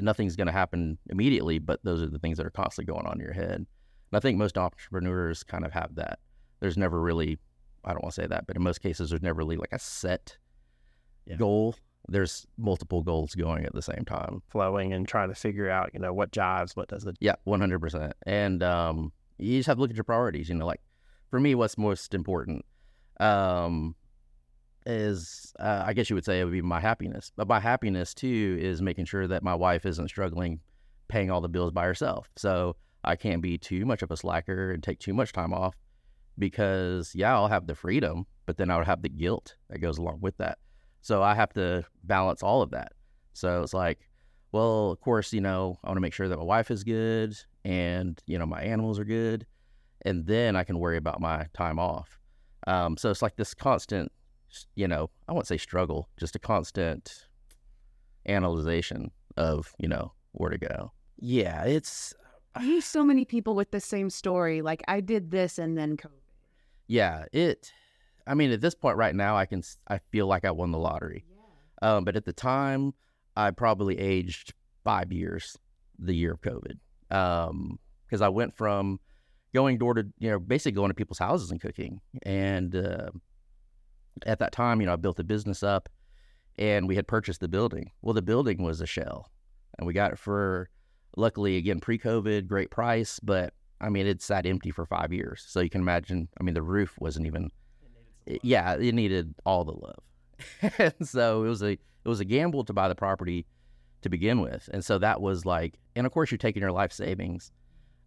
nothing's 0.00 0.36
going 0.36 0.46
to 0.46 0.52
happen 0.52 0.98
immediately, 1.10 1.58
but 1.58 1.80
those 1.84 2.02
are 2.02 2.08
the 2.08 2.18
things 2.18 2.38
that 2.38 2.46
are 2.46 2.50
constantly 2.50 2.92
going 2.92 3.06
on 3.06 3.14
in 3.14 3.20
your 3.20 3.34
head. 3.34 3.66
And 4.10 4.16
I 4.18 4.20
think 4.20 4.38
most 4.38 4.56
entrepreneurs 4.56 5.42
kind 5.42 5.64
of 5.64 5.72
have 5.72 5.94
that. 5.96 6.18
There's 6.60 6.76
never 6.76 7.00
really, 7.00 7.38
I 7.84 7.92
don't 7.92 8.02
want 8.02 8.14
to 8.14 8.22
say 8.22 8.26
that, 8.26 8.46
but 8.46 8.56
in 8.56 8.62
most 8.62 8.80
cases, 8.80 9.10
there's 9.10 9.22
never 9.22 9.38
really 9.38 9.56
like 9.56 9.72
a 9.72 9.78
set 9.78 10.36
yeah. 11.26 11.36
goal. 11.36 11.74
There's 12.08 12.46
multiple 12.56 13.02
goals 13.02 13.34
going 13.34 13.66
at 13.66 13.74
the 13.74 13.82
same 13.82 14.04
time, 14.06 14.42
flowing 14.48 14.92
and 14.92 15.06
trying 15.06 15.28
to 15.28 15.34
figure 15.34 15.68
out, 15.68 15.90
you 15.92 16.00
know, 16.00 16.12
what 16.12 16.32
jives, 16.32 16.74
what 16.74 16.88
doesn't. 16.88 17.18
Yeah, 17.20 17.34
100%. 17.46 18.12
And 18.26 18.62
um, 18.62 19.12
you 19.36 19.58
just 19.58 19.66
have 19.66 19.76
to 19.76 19.80
look 19.80 19.90
at 19.90 19.96
your 19.96 20.04
priorities. 20.04 20.48
You 20.48 20.54
know, 20.54 20.66
like 20.66 20.80
for 21.30 21.38
me, 21.38 21.54
what's 21.54 21.76
most 21.76 22.14
important 22.14 22.64
um, 23.20 23.94
is, 24.86 25.52
uh, 25.60 25.84
I 25.86 25.92
guess 25.92 26.08
you 26.08 26.16
would 26.16 26.24
say, 26.24 26.40
it 26.40 26.44
would 26.44 26.52
be 26.52 26.62
my 26.62 26.80
happiness. 26.80 27.30
But 27.36 27.46
my 27.46 27.60
happiness 27.60 28.14
too 28.14 28.58
is 28.58 28.80
making 28.80 29.04
sure 29.04 29.26
that 29.26 29.42
my 29.42 29.54
wife 29.54 29.84
isn't 29.84 30.08
struggling 30.08 30.60
paying 31.08 31.30
all 31.30 31.40
the 31.40 31.48
bills 31.48 31.72
by 31.72 31.84
herself. 31.84 32.30
So 32.36 32.76
I 33.04 33.16
can't 33.16 33.42
be 33.42 33.58
too 33.58 33.86
much 33.86 34.02
of 34.02 34.10
a 34.10 34.16
slacker 34.16 34.72
and 34.72 34.82
take 34.82 34.98
too 34.98 35.14
much 35.14 35.32
time 35.32 35.52
off 35.52 35.76
because, 36.38 37.14
yeah, 37.14 37.34
I'll 37.34 37.48
have 37.48 37.66
the 37.66 37.74
freedom, 37.74 38.26
but 38.46 38.56
then 38.56 38.70
I 38.70 38.76
would 38.76 38.86
have 38.86 39.02
the 39.02 39.08
guilt 39.08 39.56
that 39.70 39.78
goes 39.78 39.98
along 39.98 40.18
with 40.20 40.36
that. 40.38 40.58
So 41.00 41.22
I 41.22 41.34
have 41.34 41.52
to 41.54 41.84
balance 42.04 42.42
all 42.42 42.62
of 42.62 42.70
that. 42.70 42.92
So 43.32 43.62
it's 43.62 43.74
like, 43.74 44.08
well, 44.52 44.90
of 44.90 45.00
course, 45.00 45.32
you 45.32 45.40
know, 45.40 45.78
I 45.84 45.88
want 45.88 45.96
to 45.96 46.00
make 46.00 46.12
sure 46.12 46.28
that 46.28 46.38
my 46.38 46.44
wife 46.44 46.70
is 46.70 46.84
good 46.84 47.36
and, 47.64 48.20
you 48.26 48.38
know, 48.38 48.46
my 48.46 48.62
animals 48.62 48.98
are 48.98 49.04
good. 49.04 49.46
And 50.02 50.26
then 50.26 50.56
I 50.56 50.64
can 50.64 50.78
worry 50.78 50.96
about 50.96 51.20
my 51.20 51.46
time 51.54 51.78
off. 51.78 52.18
Um, 52.66 52.96
so 52.96 53.10
it's 53.10 53.22
like 53.22 53.36
this 53.36 53.54
constant, 53.54 54.10
you 54.74 54.88
know, 54.88 55.10
I 55.28 55.32
won't 55.32 55.46
say 55.46 55.56
struggle, 55.56 56.08
just 56.18 56.36
a 56.36 56.38
constant 56.38 57.26
analyzation 58.26 59.10
of, 59.36 59.72
you 59.78 59.88
know, 59.88 60.12
where 60.32 60.50
to 60.50 60.58
go. 60.58 60.92
Yeah, 61.18 61.64
it's. 61.64 62.14
I 62.54 62.62
hear 62.64 62.80
so 62.80 63.04
many 63.04 63.24
people 63.24 63.54
with 63.54 63.70
the 63.70 63.80
same 63.80 64.10
story. 64.10 64.62
Like 64.62 64.82
I 64.88 65.00
did 65.00 65.30
this 65.30 65.58
and 65.58 65.76
then 65.76 65.96
COVID. 65.96 66.20
Yeah, 66.86 67.26
it. 67.32 67.72
I 68.26 68.34
mean, 68.34 68.50
at 68.50 68.60
this 68.60 68.74
point 68.74 68.96
right 68.96 69.14
now, 69.14 69.36
I 69.36 69.46
can. 69.46 69.62
I 69.88 69.98
feel 70.10 70.26
like 70.26 70.44
I 70.44 70.50
won 70.50 70.70
the 70.70 70.78
lottery. 70.78 71.24
Yeah. 71.30 71.96
Um, 71.96 72.04
but 72.04 72.16
at 72.16 72.24
the 72.24 72.32
time, 72.32 72.94
I 73.36 73.50
probably 73.50 73.98
aged 73.98 74.54
five 74.84 75.12
years 75.12 75.56
the 75.98 76.14
year 76.14 76.32
of 76.32 76.40
COVID. 76.40 76.78
Um, 77.10 77.78
because 78.06 78.22
I 78.22 78.28
went 78.28 78.56
from 78.56 79.00
going 79.54 79.78
door 79.78 79.94
to 79.94 80.06
you 80.18 80.30
know 80.30 80.38
basically 80.38 80.72
going 80.72 80.90
to 80.90 80.94
people's 80.94 81.18
houses 81.18 81.50
and 81.50 81.60
cooking, 81.60 82.00
and 82.22 82.74
uh, 82.74 83.10
at 84.26 84.38
that 84.38 84.52
time, 84.52 84.80
you 84.80 84.86
know, 84.86 84.94
I 84.94 84.96
built 84.96 85.20
a 85.20 85.24
business 85.24 85.62
up, 85.62 85.88
and 86.58 86.88
we 86.88 86.96
had 86.96 87.06
purchased 87.06 87.40
the 87.40 87.48
building. 87.48 87.90
Well, 88.02 88.14
the 88.14 88.22
building 88.22 88.62
was 88.62 88.80
a 88.80 88.86
shell, 88.86 89.30
and 89.78 89.86
we 89.86 89.92
got 89.92 90.12
it 90.12 90.18
for 90.18 90.70
luckily 91.18 91.56
again 91.56 91.80
pre-COVID, 91.80 92.46
great 92.46 92.70
price, 92.70 93.20
but 93.22 93.52
I 93.80 93.88
mean 93.88 94.06
it 94.06 94.22
sat 94.22 94.46
empty 94.46 94.70
for 94.70 94.86
five 94.86 95.12
years. 95.12 95.44
So 95.46 95.60
you 95.60 95.70
can 95.70 95.80
imagine. 95.80 96.28
I 96.40 96.42
mean 96.42 96.54
the 96.54 96.62
roof 96.62 96.94
wasn't 96.98 97.26
even. 97.26 97.50
It 98.26 98.40
yeah, 98.42 98.74
it 98.74 98.94
needed 98.94 99.34
all 99.44 99.64
the 99.64 99.72
love, 99.72 100.72
and 100.78 101.08
so 101.08 101.44
it 101.44 101.48
was 101.48 101.62
a 101.62 101.72
it 101.72 101.80
was 102.04 102.20
a 102.20 102.24
gamble 102.24 102.64
to 102.64 102.72
buy 102.72 102.88
the 102.88 102.94
property 102.94 103.46
to 104.02 104.08
begin 104.08 104.40
with, 104.40 104.68
and 104.72 104.84
so 104.84 104.98
that 104.98 105.20
was 105.20 105.44
like, 105.44 105.78
and 105.96 106.06
of 106.06 106.12
course 106.12 106.30
you're 106.30 106.38
taking 106.38 106.62
your 106.62 106.72
life 106.72 106.92
savings, 106.92 107.50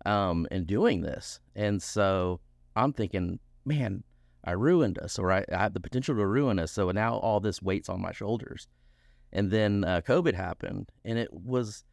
um, 0.06 0.48
and 0.52 0.66
doing 0.66 1.02
this, 1.02 1.40
and 1.56 1.82
so 1.82 2.40
I'm 2.76 2.94
thinking, 2.94 3.40
man, 3.66 4.04
I 4.44 4.52
ruined 4.52 4.98
us, 5.00 5.20
or 5.20 5.32
I, 5.32 5.46
I 5.52 5.58
have 5.58 5.74
the 5.74 5.80
potential 5.80 6.16
to 6.16 6.26
ruin 6.26 6.60
us. 6.60 6.72
So 6.72 6.90
now 6.92 7.16
all 7.16 7.40
this 7.40 7.62
weight's 7.62 7.90
on 7.90 8.02
my 8.02 8.12
shoulders. 8.12 8.68
And 9.34 9.50
then 9.50 9.84
uh, 9.84 10.02
COVID 10.02 10.34
happened, 10.34 10.92
and 11.06 11.18
it 11.18 11.32
was 11.34 11.84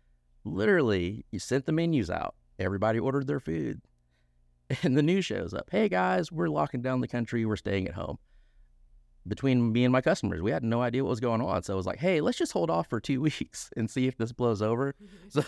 literally 0.44 1.24
you 1.30 1.38
sent 1.38 1.66
the 1.66 1.72
menus 1.72 2.10
out. 2.10 2.34
Everybody 2.58 2.98
ordered 2.98 3.26
their 3.26 3.40
food, 3.40 3.80
and 4.82 4.96
the 4.96 5.02
news 5.02 5.24
shows 5.24 5.54
up. 5.54 5.68
Hey 5.70 5.88
guys, 5.88 6.32
we're 6.32 6.48
locking 6.48 6.82
down 6.82 7.00
the 7.00 7.08
country. 7.08 7.44
We're 7.44 7.56
staying 7.56 7.88
at 7.88 7.94
home. 7.94 8.18
Between 9.26 9.72
me 9.72 9.84
and 9.84 9.92
my 9.92 10.00
customers, 10.00 10.40
we 10.40 10.50
had 10.50 10.64
no 10.64 10.80
idea 10.80 11.04
what 11.04 11.10
was 11.10 11.20
going 11.20 11.42
on. 11.42 11.62
So 11.62 11.74
I 11.74 11.76
was 11.76 11.84
like, 11.84 11.98
hey, 11.98 12.22
let's 12.22 12.38
just 12.38 12.52
hold 12.52 12.70
off 12.70 12.88
for 12.88 12.98
two 12.98 13.20
weeks 13.28 13.70
and 13.76 13.90
see 13.90 14.06
if 14.06 14.16
this 14.16 14.32
blows 14.32 14.62
over. 14.62 14.94
so, 15.28 15.42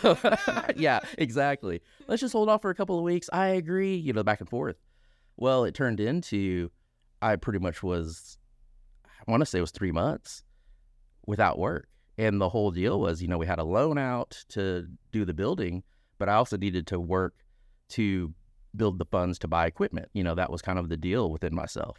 yeah, 0.77 1.01
exactly. 1.17 1.81
Let's 2.07 2.21
just 2.21 2.33
hold 2.33 2.49
off 2.51 2.63
for 2.63 2.71
a 2.71 2.75
couple 2.75 2.99
of 2.99 3.05
weeks. 3.05 3.31
I 3.33 3.49
agree, 3.49 3.97
you 3.97 4.13
know, 4.13 4.23
back 4.23 4.41
and 4.41 4.51
forth. 4.51 4.77
Well, 5.37 5.65
it 5.65 5.75
turned 5.75 6.01
into 6.01 6.71
I 7.23 7.37
pretty 7.37 7.59
much 7.59 7.83
was, 7.83 8.39
I 9.27 9.31
want 9.31 9.43
to 9.43 9.47
say 9.47 9.59
it 9.59 9.63
was 9.63 9.71
three 9.71 9.93
months 9.93 10.43
without 11.27 11.59
work. 11.59 11.89
And 12.21 12.39
the 12.39 12.51
whole 12.51 12.71
deal 12.71 13.01
was, 13.01 13.23
you 13.23 13.29
know, 13.29 13.39
we 13.39 13.47
had 13.47 13.59
a 13.59 13.65
loan 13.65 13.97
out 13.97 14.45
to 14.51 14.87
do 15.11 15.25
the 15.25 15.33
building, 15.33 15.83
but 16.19 16.29
I 16.29 16.35
also 16.35 16.59
needed 16.59 16.87
to 16.89 17.01
work 17.01 17.33
to 17.91 18.35
build 18.77 18.99
the 18.99 19.07
funds 19.07 19.39
to 19.39 19.49
buy 19.49 19.67
equipment. 19.67 20.11
You 20.13 20.23
know, 20.23 20.35
that 20.35 20.53
was 20.53 20.61
kind 20.61 20.79
of 20.79 20.91
the 20.91 20.99
deal 20.99 21.31
within 21.31 21.55
myself. 21.55 21.99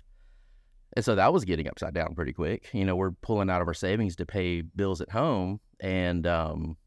And 0.94 1.04
so 1.04 1.16
that 1.16 1.34
was 1.34 1.44
getting 1.44 1.68
upside 1.68 1.96
down 1.96 2.14
pretty 2.14 2.34
quick. 2.34 2.70
You 2.72 2.86
know, 2.86 2.96
we're 2.96 3.14
pulling 3.24 3.50
out 3.50 3.64
of 3.64 3.68
our 3.68 3.74
savings 3.74 4.16
to 4.18 4.28
pay 4.28 4.62
bills 4.62 5.02
at 5.02 5.10
home. 5.10 5.60
And, 5.80 6.28
um, 6.28 6.78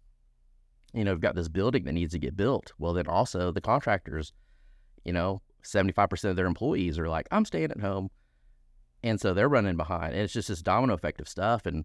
you 0.92 1.02
know, 1.02 1.10
we've 1.10 1.20
got 1.20 1.34
this 1.34 1.48
building 1.48 1.86
that 1.86 1.92
needs 1.92 2.12
to 2.12 2.20
get 2.20 2.36
built. 2.36 2.72
Well, 2.78 2.92
then 2.92 3.08
also 3.08 3.50
the 3.50 3.60
contractors, 3.60 4.32
you 5.04 5.12
know, 5.12 5.42
75% 5.64 6.30
of 6.30 6.36
their 6.36 6.46
employees 6.46 7.00
are 7.00 7.08
like, 7.08 7.26
I'm 7.32 7.44
staying 7.44 7.72
at 7.72 7.80
home 7.80 8.10
and 9.02 9.20
so 9.20 9.34
they're 9.34 9.48
running 9.48 9.76
behind. 9.76 10.14
And 10.14 10.22
it's 10.22 10.32
just 10.32 10.48
this 10.48 10.62
domino 10.62 10.94
effect 10.94 11.20
of 11.20 11.28
stuff. 11.28 11.66
And 11.66 11.84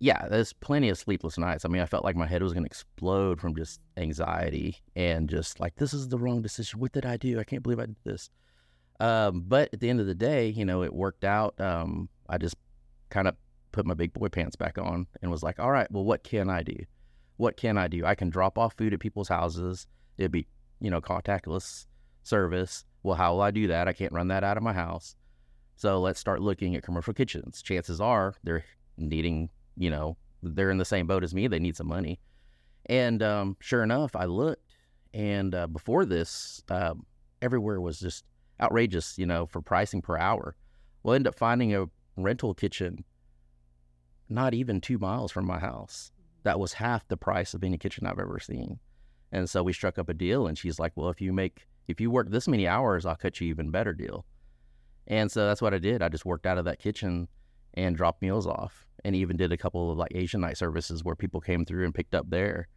yeah, 0.00 0.26
there's 0.28 0.52
plenty 0.54 0.88
of 0.88 0.98
sleepless 0.98 1.38
nights. 1.38 1.64
I 1.64 1.68
mean, 1.68 1.82
I 1.82 1.86
felt 1.86 2.04
like 2.04 2.16
my 2.16 2.26
head 2.26 2.42
was 2.42 2.54
going 2.54 2.64
to 2.64 2.68
explode 2.68 3.40
from 3.40 3.54
just 3.54 3.80
anxiety 3.96 4.78
and 4.96 5.28
just 5.28 5.60
like, 5.60 5.76
this 5.76 5.92
is 5.92 6.08
the 6.08 6.18
wrong 6.18 6.40
decision. 6.40 6.80
What 6.80 6.92
did 6.92 7.04
I 7.04 7.18
do? 7.18 7.38
I 7.38 7.44
can't 7.44 7.62
believe 7.62 7.78
I 7.78 7.86
did 7.86 7.96
this. 8.04 8.30
Um, 8.98 9.44
but 9.46 9.68
at 9.72 9.80
the 9.80 9.90
end 9.90 10.00
of 10.00 10.06
the 10.06 10.14
day, 10.14 10.48
you 10.48 10.64
know, 10.64 10.82
it 10.82 10.92
worked 10.92 11.24
out. 11.24 11.60
Um, 11.60 12.08
I 12.28 12.38
just 12.38 12.56
kind 13.10 13.28
of 13.28 13.36
put 13.72 13.86
my 13.86 13.94
big 13.94 14.12
boy 14.14 14.28
pants 14.28 14.56
back 14.56 14.78
on 14.78 15.06
and 15.20 15.30
was 15.30 15.42
like, 15.42 15.60
all 15.60 15.70
right, 15.70 15.90
well, 15.90 16.04
what 16.04 16.24
can 16.24 16.48
I 16.48 16.62
do? 16.62 16.76
What 17.36 17.56
can 17.56 17.76
I 17.78 17.86
do? 17.86 18.04
I 18.04 18.14
can 18.14 18.30
drop 18.30 18.58
off 18.58 18.74
food 18.76 18.94
at 18.94 19.00
people's 19.00 19.28
houses. 19.28 19.86
It'd 20.16 20.32
be, 20.32 20.46
you 20.80 20.90
know, 20.90 21.00
contactless 21.00 21.86
service. 22.22 22.84
Well, 23.02 23.16
how 23.16 23.32
will 23.32 23.42
I 23.42 23.50
do 23.50 23.66
that? 23.68 23.88
I 23.88 23.92
can't 23.92 24.12
run 24.12 24.28
that 24.28 24.44
out 24.44 24.56
of 24.56 24.62
my 24.62 24.72
house. 24.72 25.14
So 25.76 26.00
let's 26.00 26.20
start 26.20 26.42
looking 26.42 26.74
at 26.74 26.82
commercial 26.82 27.14
kitchens. 27.14 27.62
Chances 27.62 28.00
are 28.00 28.34
they're 28.44 28.64
needing, 28.98 29.48
you 29.76 29.90
know, 29.90 30.16
they're 30.42 30.70
in 30.70 30.78
the 30.78 30.84
same 30.84 31.06
boat 31.06 31.24
as 31.24 31.34
me. 31.34 31.46
They 31.46 31.58
need 31.58 31.76
some 31.76 31.88
money. 31.88 32.18
And 32.86 33.22
um, 33.22 33.56
sure 33.60 33.82
enough, 33.82 34.16
I 34.16 34.24
looked, 34.24 34.76
and 35.12 35.54
uh, 35.54 35.66
before 35.66 36.04
this, 36.04 36.62
uh, 36.68 36.94
everywhere 37.42 37.80
was 37.80 38.00
just 38.00 38.24
outrageous, 38.60 39.18
you 39.18 39.26
know, 39.26 39.46
for 39.46 39.60
pricing 39.60 40.02
per 40.02 40.16
hour. 40.16 40.56
We'll 41.02 41.14
end 41.14 41.26
up 41.26 41.34
finding 41.36 41.74
a 41.74 41.86
rental 42.16 42.54
kitchen 42.54 43.04
not 44.30 44.54
even 44.54 44.80
two 44.80 44.98
miles 44.98 45.32
from 45.32 45.44
my 45.44 45.58
house. 45.58 46.12
That 46.44 46.60
was 46.60 46.72
half 46.72 47.06
the 47.08 47.16
price 47.16 47.52
of 47.52 47.64
any 47.64 47.76
kitchen 47.76 48.06
I've 48.06 48.18
ever 48.18 48.38
seen. 48.38 48.78
And 49.32 49.50
so 49.50 49.62
we 49.62 49.72
struck 49.72 49.98
up 49.98 50.08
a 50.08 50.14
deal, 50.14 50.46
and 50.46 50.56
she's 50.56 50.78
like, 50.78 50.92
"Well, 50.96 51.10
if 51.10 51.20
you 51.20 51.32
make 51.32 51.66
if 51.88 52.00
you 52.00 52.10
work 52.10 52.30
this 52.30 52.48
many 52.48 52.66
hours, 52.66 53.04
I'll 53.04 53.16
cut 53.16 53.40
you 53.40 53.48
even 53.48 53.70
better 53.70 53.92
deal." 53.92 54.24
And 55.06 55.30
so 55.30 55.46
that's 55.46 55.60
what 55.60 55.74
I 55.74 55.78
did. 55.78 56.02
I 56.02 56.08
just 56.08 56.24
worked 56.24 56.46
out 56.46 56.58
of 56.58 56.64
that 56.64 56.78
kitchen 56.78 57.28
and 57.74 57.96
dropped 57.96 58.22
meals 58.22 58.46
off 58.46 58.86
and 59.04 59.16
even 59.16 59.36
did 59.36 59.52
a 59.52 59.56
couple 59.56 59.90
of 59.90 59.98
like 59.98 60.12
Asian 60.14 60.40
night 60.40 60.56
services 60.56 61.04
where 61.04 61.14
people 61.14 61.40
came 61.40 61.64
through 61.64 61.84
and 61.84 61.94
picked 61.94 62.14
up 62.14 62.28
there 62.28 62.68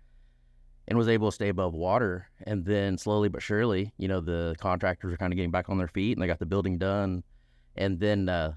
and 0.87 0.97
was 0.97 1.07
able 1.07 1.29
to 1.29 1.35
stay 1.35 1.49
above 1.49 1.73
water. 1.73 2.27
And 2.45 2.65
then 2.65 2.97
slowly 2.97 3.29
but 3.29 3.41
surely, 3.41 3.93
you 3.97 4.07
know, 4.07 4.21
the 4.21 4.55
contractors 4.59 5.13
are 5.13 5.17
kind 5.17 5.33
of 5.33 5.37
getting 5.37 5.51
back 5.51 5.69
on 5.69 5.77
their 5.77 5.87
feet 5.87 6.17
and 6.17 6.21
they 6.21 6.27
got 6.27 6.39
the 6.39 6.45
building 6.45 6.77
done. 6.77 7.23
And 7.75 7.99
then 7.99 8.29
uh, 8.29 8.53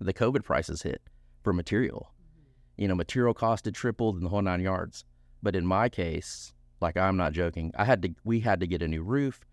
the 0.00 0.14
COVID 0.14 0.44
prices 0.44 0.82
hit 0.82 1.02
for 1.42 1.52
material. 1.52 2.12
You 2.76 2.88
know, 2.88 2.94
material 2.94 3.34
cost 3.34 3.64
had 3.64 3.74
tripled 3.74 4.16
in 4.16 4.22
the 4.22 4.28
whole 4.28 4.42
nine 4.42 4.60
yards. 4.60 5.04
But 5.42 5.56
in 5.56 5.66
my 5.66 5.88
case, 5.88 6.52
like 6.80 6.96
I'm 6.96 7.16
not 7.16 7.32
joking, 7.32 7.72
I 7.76 7.84
had 7.84 8.02
to 8.02 8.14
we 8.24 8.40
had 8.40 8.60
to 8.60 8.66
get 8.66 8.82
a 8.82 8.88
new 8.88 9.02
roof 9.02 9.44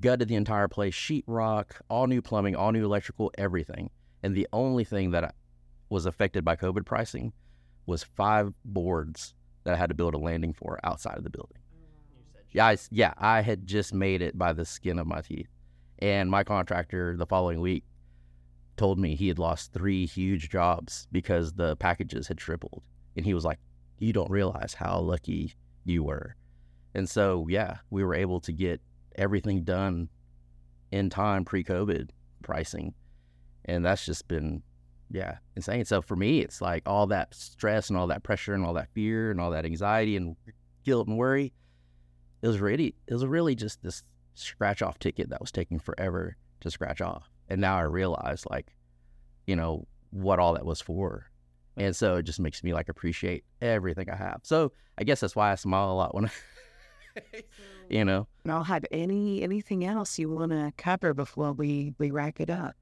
gutted 0.00 0.28
the 0.28 0.34
entire 0.34 0.68
place, 0.68 0.94
sheetrock, 0.94 1.72
all 1.88 2.06
new 2.06 2.22
plumbing, 2.22 2.56
all 2.56 2.72
new 2.72 2.84
electrical, 2.84 3.30
everything. 3.36 3.90
And 4.22 4.34
the 4.34 4.48
only 4.52 4.84
thing 4.84 5.10
that 5.10 5.34
was 5.88 6.06
affected 6.06 6.44
by 6.44 6.56
COVID 6.56 6.84
pricing 6.84 7.32
was 7.86 8.02
five 8.02 8.52
boards 8.64 9.34
that 9.64 9.74
I 9.74 9.76
had 9.76 9.88
to 9.88 9.94
build 9.94 10.14
a 10.14 10.18
landing 10.18 10.52
for 10.52 10.78
outside 10.84 11.16
of 11.16 11.24
the 11.24 11.30
building. 11.30 11.58
Yeah, 12.52 12.66
I, 12.66 12.78
yeah, 12.90 13.14
I 13.18 13.40
had 13.40 13.66
just 13.66 13.92
made 13.92 14.22
it 14.22 14.38
by 14.38 14.52
the 14.52 14.64
skin 14.64 14.98
of 14.98 15.06
my 15.06 15.20
teeth. 15.20 15.48
And 15.98 16.30
my 16.30 16.44
contractor 16.44 17.16
the 17.16 17.26
following 17.26 17.60
week 17.60 17.84
told 18.76 18.98
me 18.98 19.14
he 19.14 19.28
had 19.28 19.38
lost 19.38 19.72
three 19.72 20.06
huge 20.06 20.50
jobs 20.50 21.08
because 21.10 21.52
the 21.52 21.76
packages 21.76 22.28
had 22.28 22.38
tripled. 22.38 22.82
And 23.16 23.24
he 23.24 23.34
was 23.34 23.44
like, 23.44 23.58
You 23.98 24.12
don't 24.12 24.30
realize 24.30 24.74
how 24.74 25.00
lucky 25.00 25.54
you 25.84 26.04
were. 26.04 26.36
And 26.94 27.08
so, 27.08 27.46
yeah, 27.48 27.78
we 27.90 28.04
were 28.04 28.14
able 28.14 28.40
to 28.40 28.52
get 28.52 28.80
everything 29.16 29.64
done 29.64 30.08
in 30.90 31.10
time 31.10 31.44
pre-COVID 31.44 32.10
pricing, 32.42 32.94
and 33.64 33.84
that's 33.84 34.04
just 34.04 34.28
been 34.28 34.62
yeah 35.14 35.38
insane. 35.54 35.84
So 35.84 36.02
for 36.02 36.16
me, 36.16 36.40
it's 36.40 36.60
like 36.60 36.82
all 36.86 37.06
that 37.06 37.34
stress 37.34 37.88
and 37.88 37.96
all 37.96 38.08
that 38.08 38.24
pressure 38.24 38.52
and 38.52 38.64
all 38.64 38.74
that 38.74 38.88
fear 38.92 39.30
and 39.30 39.40
all 39.40 39.52
that 39.52 39.64
anxiety 39.64 40.16
and 40.16 40.36
guilt 40.84 41.06
and 41.06 41.16
worry. 41.16 41.52
It 42.42 42.48
was 42.48 42.60
really 42.60 42.94
it 43.06 43.14
was 43.14 43.24
really 43.24 43.54
just 43.54 43.82
this 43.82 44.02
scratch 44.34 44.82
off 44.82 44.98
ticket 44.98 45.30
that 45.30 45.40
was 45.40 45.52
taking 45.52 45.78
forever 45.78 46.36
to 46.60 46.70
scratch 46.70 47.00
off, 47.00 47.30
and 47.48 47.60
now 47.60 47.76
I 47.78 47.82
realize 47.82 48.44
like 48.50 48.74
you 49.46 49.56
know 49.56 49.86
what 50.10 50.38
all 50.38 50.54
that 50.54 50.66
was 50.66 50.80
for. 50.80 51.30
And 51.76 51.94
so 51.94 52.16
it 52.16 52.22
just 52.22 52.38
makes 52.38 52.62
me 52.62 52.72
like 52.72 52.88
appreciate 52.88 53.44
everything 53.60 54.08
I 54.08 54.16
have. 54.16 54.40
So 54.44 54.72
I 54.96 55.04
guess 55.04 55.20
that's 55.20 55.34
why 55.34 55.50
I 55.50 55.54
smile 55.56 55.90
a 55.90 55.94
lot 55.94 56.14
when 56.14 56.26
I 56.26 56.30
mm. 57.34 57.42
you 57.88 58.04
know. 58.04 58.26
I'll 58.48 58.64
have 58.64 58.84
any 58.90 59.42
anything 59.42 59.84
else 59.84 60.18
you 60.18 60.28
want 60.28 60.52
to 60.52 60.72
cover 60.76 61.14
before 61.14 61.52
we 61.52 61.94
we 61.98 62.10
wrap 62.10 62.40
it 62.40 62.50
up. 62.50 62.74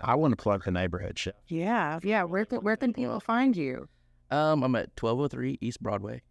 I 0.00 0.14
want 0.14 0.32
to 0.32 0.36
plug 0.36 0.64
the 0.64 0.70
neighborhood 0.70 1.18
chef. 1.18 1.34
Yeah, 1.48 1.98
yeah. 2.02 2.24
Where 2.24 2.44
can 2.44 2.58
where 2.58 2.76
can 2.76 2.92
people 2.92 3.20
find 3.20 3.56
you? 3.56 3.88
Um, 4.30 4.62
I'm 4.62 4.74
at 4.74 4.90
1203 5.00 5.58
East 5.60 5.82
Broadway. 5.82 6.22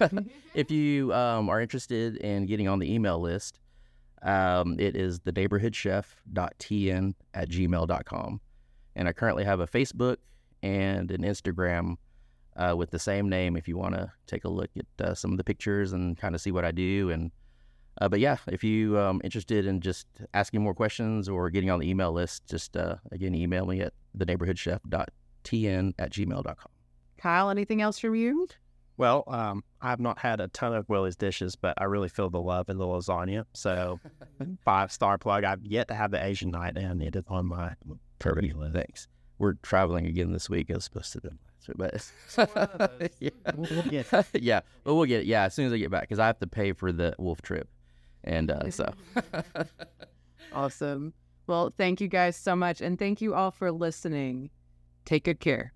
if 0.54 0.70
you 0.70 1.12
um, 1.12 1.48
are 1.48 1.60
interested 1.60 2.16
in 2.16 2.46
getting 2.46 2.68
on 2.68 2.78
the 2.78 2.92
email 2.92 3.20
list, 3.20 3.60
um, 4.22 4.76
it 4.78 4.96
is 4.96 5.20
the 5.20 5.32
neighborhoodchef.tn 5.32 7.14
at 7.34 7.48
gmail.com. 7.48 8.40
And 8.94 9.08
I 9.08 9.12
currently 9.12 9.44
have 9.44 9.60
a 9.60 9.66
Facebook 9.66 10.16
and 10.62 11.10
an 11.10 11.22
Instagram 11.22 11.96
uh, 12.56 12.74
with 12.76 12.90
the 12.90 12.98
same 12.98 13.28
name 13.28 13.56
if 13.56 13.66
you 13.66 13.76
want 13.76 13.94
to 13.94 14.12
take 14.26 14.44
a 14.44 14.48
look 14.48 14.70
at 14.76 15.06
uh, 15.06 15.14
some 15.14 15.32
of 15.32 15.38
the 15.38 15.44
pictures 15.44 15.92
and 15.92 16.16
kind 16.16 16.34
of 16.34 16.40
see 16.40 16.52
what 16.52 16.64
I 16.64 16.70
do. 16.70 17.10
And 17.10 17.30
uh, 18.00 18.08
but 18.08 18.20
yeah, 18.20 18.36
if 18.48 18.64
you 18.64 18.98
um 18.98 19.20
interested 19.24 19.66
in 19.66 19.80
just 19.80 20.06
asking 20.34 20.62
more 20.62 20.74
questions 20.74 21.28
or 21.28 21.50
getting 21.50 21.70
on 21.70 21.80
the 21.80 21.88
email 21.88 22.12
list, 22.12 22.46
just 22.48 22.76
uh, 22.76 22.96
again 23.10 23.34
email 23.34 23.66
me 23.66 23.80
at 23.80 23.92
theneighborhoodchef.tn 24.16 25.94
at 25.98 26.12
gmail.com. 26.12 26.70
Kyle, 27.18 27.50
anything 27.50 27.82
else 27.82 27.98
from 27.98 28.14
you? 28.14 28.48
Well, 28.98 29.24
um, 29.26 29.64
I've 29.80 30.00
not 30.00 30.18
had 30.18 30.40
a 30.40 30.48
ton 30.48 30.74
of 30.74 30.88
Willie's 30.88 31.16
dishes, 31.16 31.56
but 31.56 31.74
I 31.80 31.84
really 31.84 32.08
feel 32.08 32.28
the 32.30 32.40
love 32.40 32.68
in 32.68 32.78
the 32.78 32.84
lasagna. 32.84 33.44
So, 33.54 33.98
five 34.64 34.92
star 34.92 35.18
plug. 35.18 35.44
I've 35.44 35.64
yet 35.64 35.88
to 35.88 35.94
have 35.94 36.10
the 36.10 36.22
Asian 36.22 36.50
night, 36.50 36.76
and 36.76 37.02
it 37.02 37.16
is 37.16 37.24
on 37.28 37.46
my 37.46 37.74
perfect 38.18 38.54
list. 38.54 38.74
Thanks. 38.74 39.08
We're 39.38 39.54
traveling 39.54 40.06
again 40.06 40.32
this 40.32 40.50
week. 40.50 40.70
I 40.70 40.74
was 40.74 40.84
supposed 40.84 41.12
to 41.12 41.20
do 41.20 41.30
but 41.76 42.12
yeah. 43.20 43.30
We'll, 43.54 43.82
get 43.82 44.06
yeah, 44.34 44.60
but 44.84 44.94
we'll 44.94 45.04
get 45.04 45.22
it. 45.22 45.26
Yeah, 45.26 45.44
as 45.44 45.54
soon 45.54 45.66
as 45.66 45.72
I 45.72 45.78
get 45.78 45.90
back, 45.90 46.02
because 46.02 46.18
I 46.18 46.26
have 46.26 46.38
to 46.40 46.46
pay 46.46 46.72
for 46.72 46.92
the 46.92 47.14
wolf 47.18 47.42
trip, 47.42 47.68
and 48.24 48.50
uh, 48.50 48.70
so 48.70 48.92
awesome. 50.52 51.14
Well, 51.46 51.72
thank 51.76 52.00
you 52.00 52.08
guys 52.08 52.36
so 52.36 52.54
much, 52.54 52.80
and 52.80 52.98
thank 52.98 53.20
you 53.20 53.34
all 53.34 53.50
for 53.50 53.72
listening. 53.72 54.50
Take 55.04 55.24
good 55.24 55.40
care. 55.40 55.72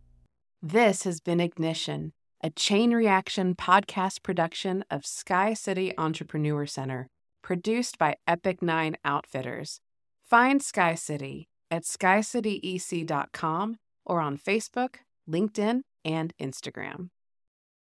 This 0.63 1.03
has 1.03 1.21
been 1.21 1.41
Ignition 1.41 2.13
a 2.43 2.51
chain 2.51 2.93
reaction 2.93 3.55
podcast 3.55 4.23
production 4.23 4.85
of 4.91 5.07
Sky 5.07 5.55
City 5.55 5.93
Entrepreneur 5.99 6.67
Center, 6.67 7.09
produced 7.43 7.99
by 7.99 8.15
Epic 8.27 8.63
Nine 8.63 8.97
Outfitters. 9.05 9.81
Find 10.23 10.63
Sky 10.63 10.95
City 10.95 11.49
at 11.71 11.85
skycityec.com 11.85 13.79
or 14.05 14.21
on 14.21 14.39
Facebook, 14.39 14.97
LinkedIn, 15.29 15.81
and 16.05 16.35
Instagram. 16.41 17.09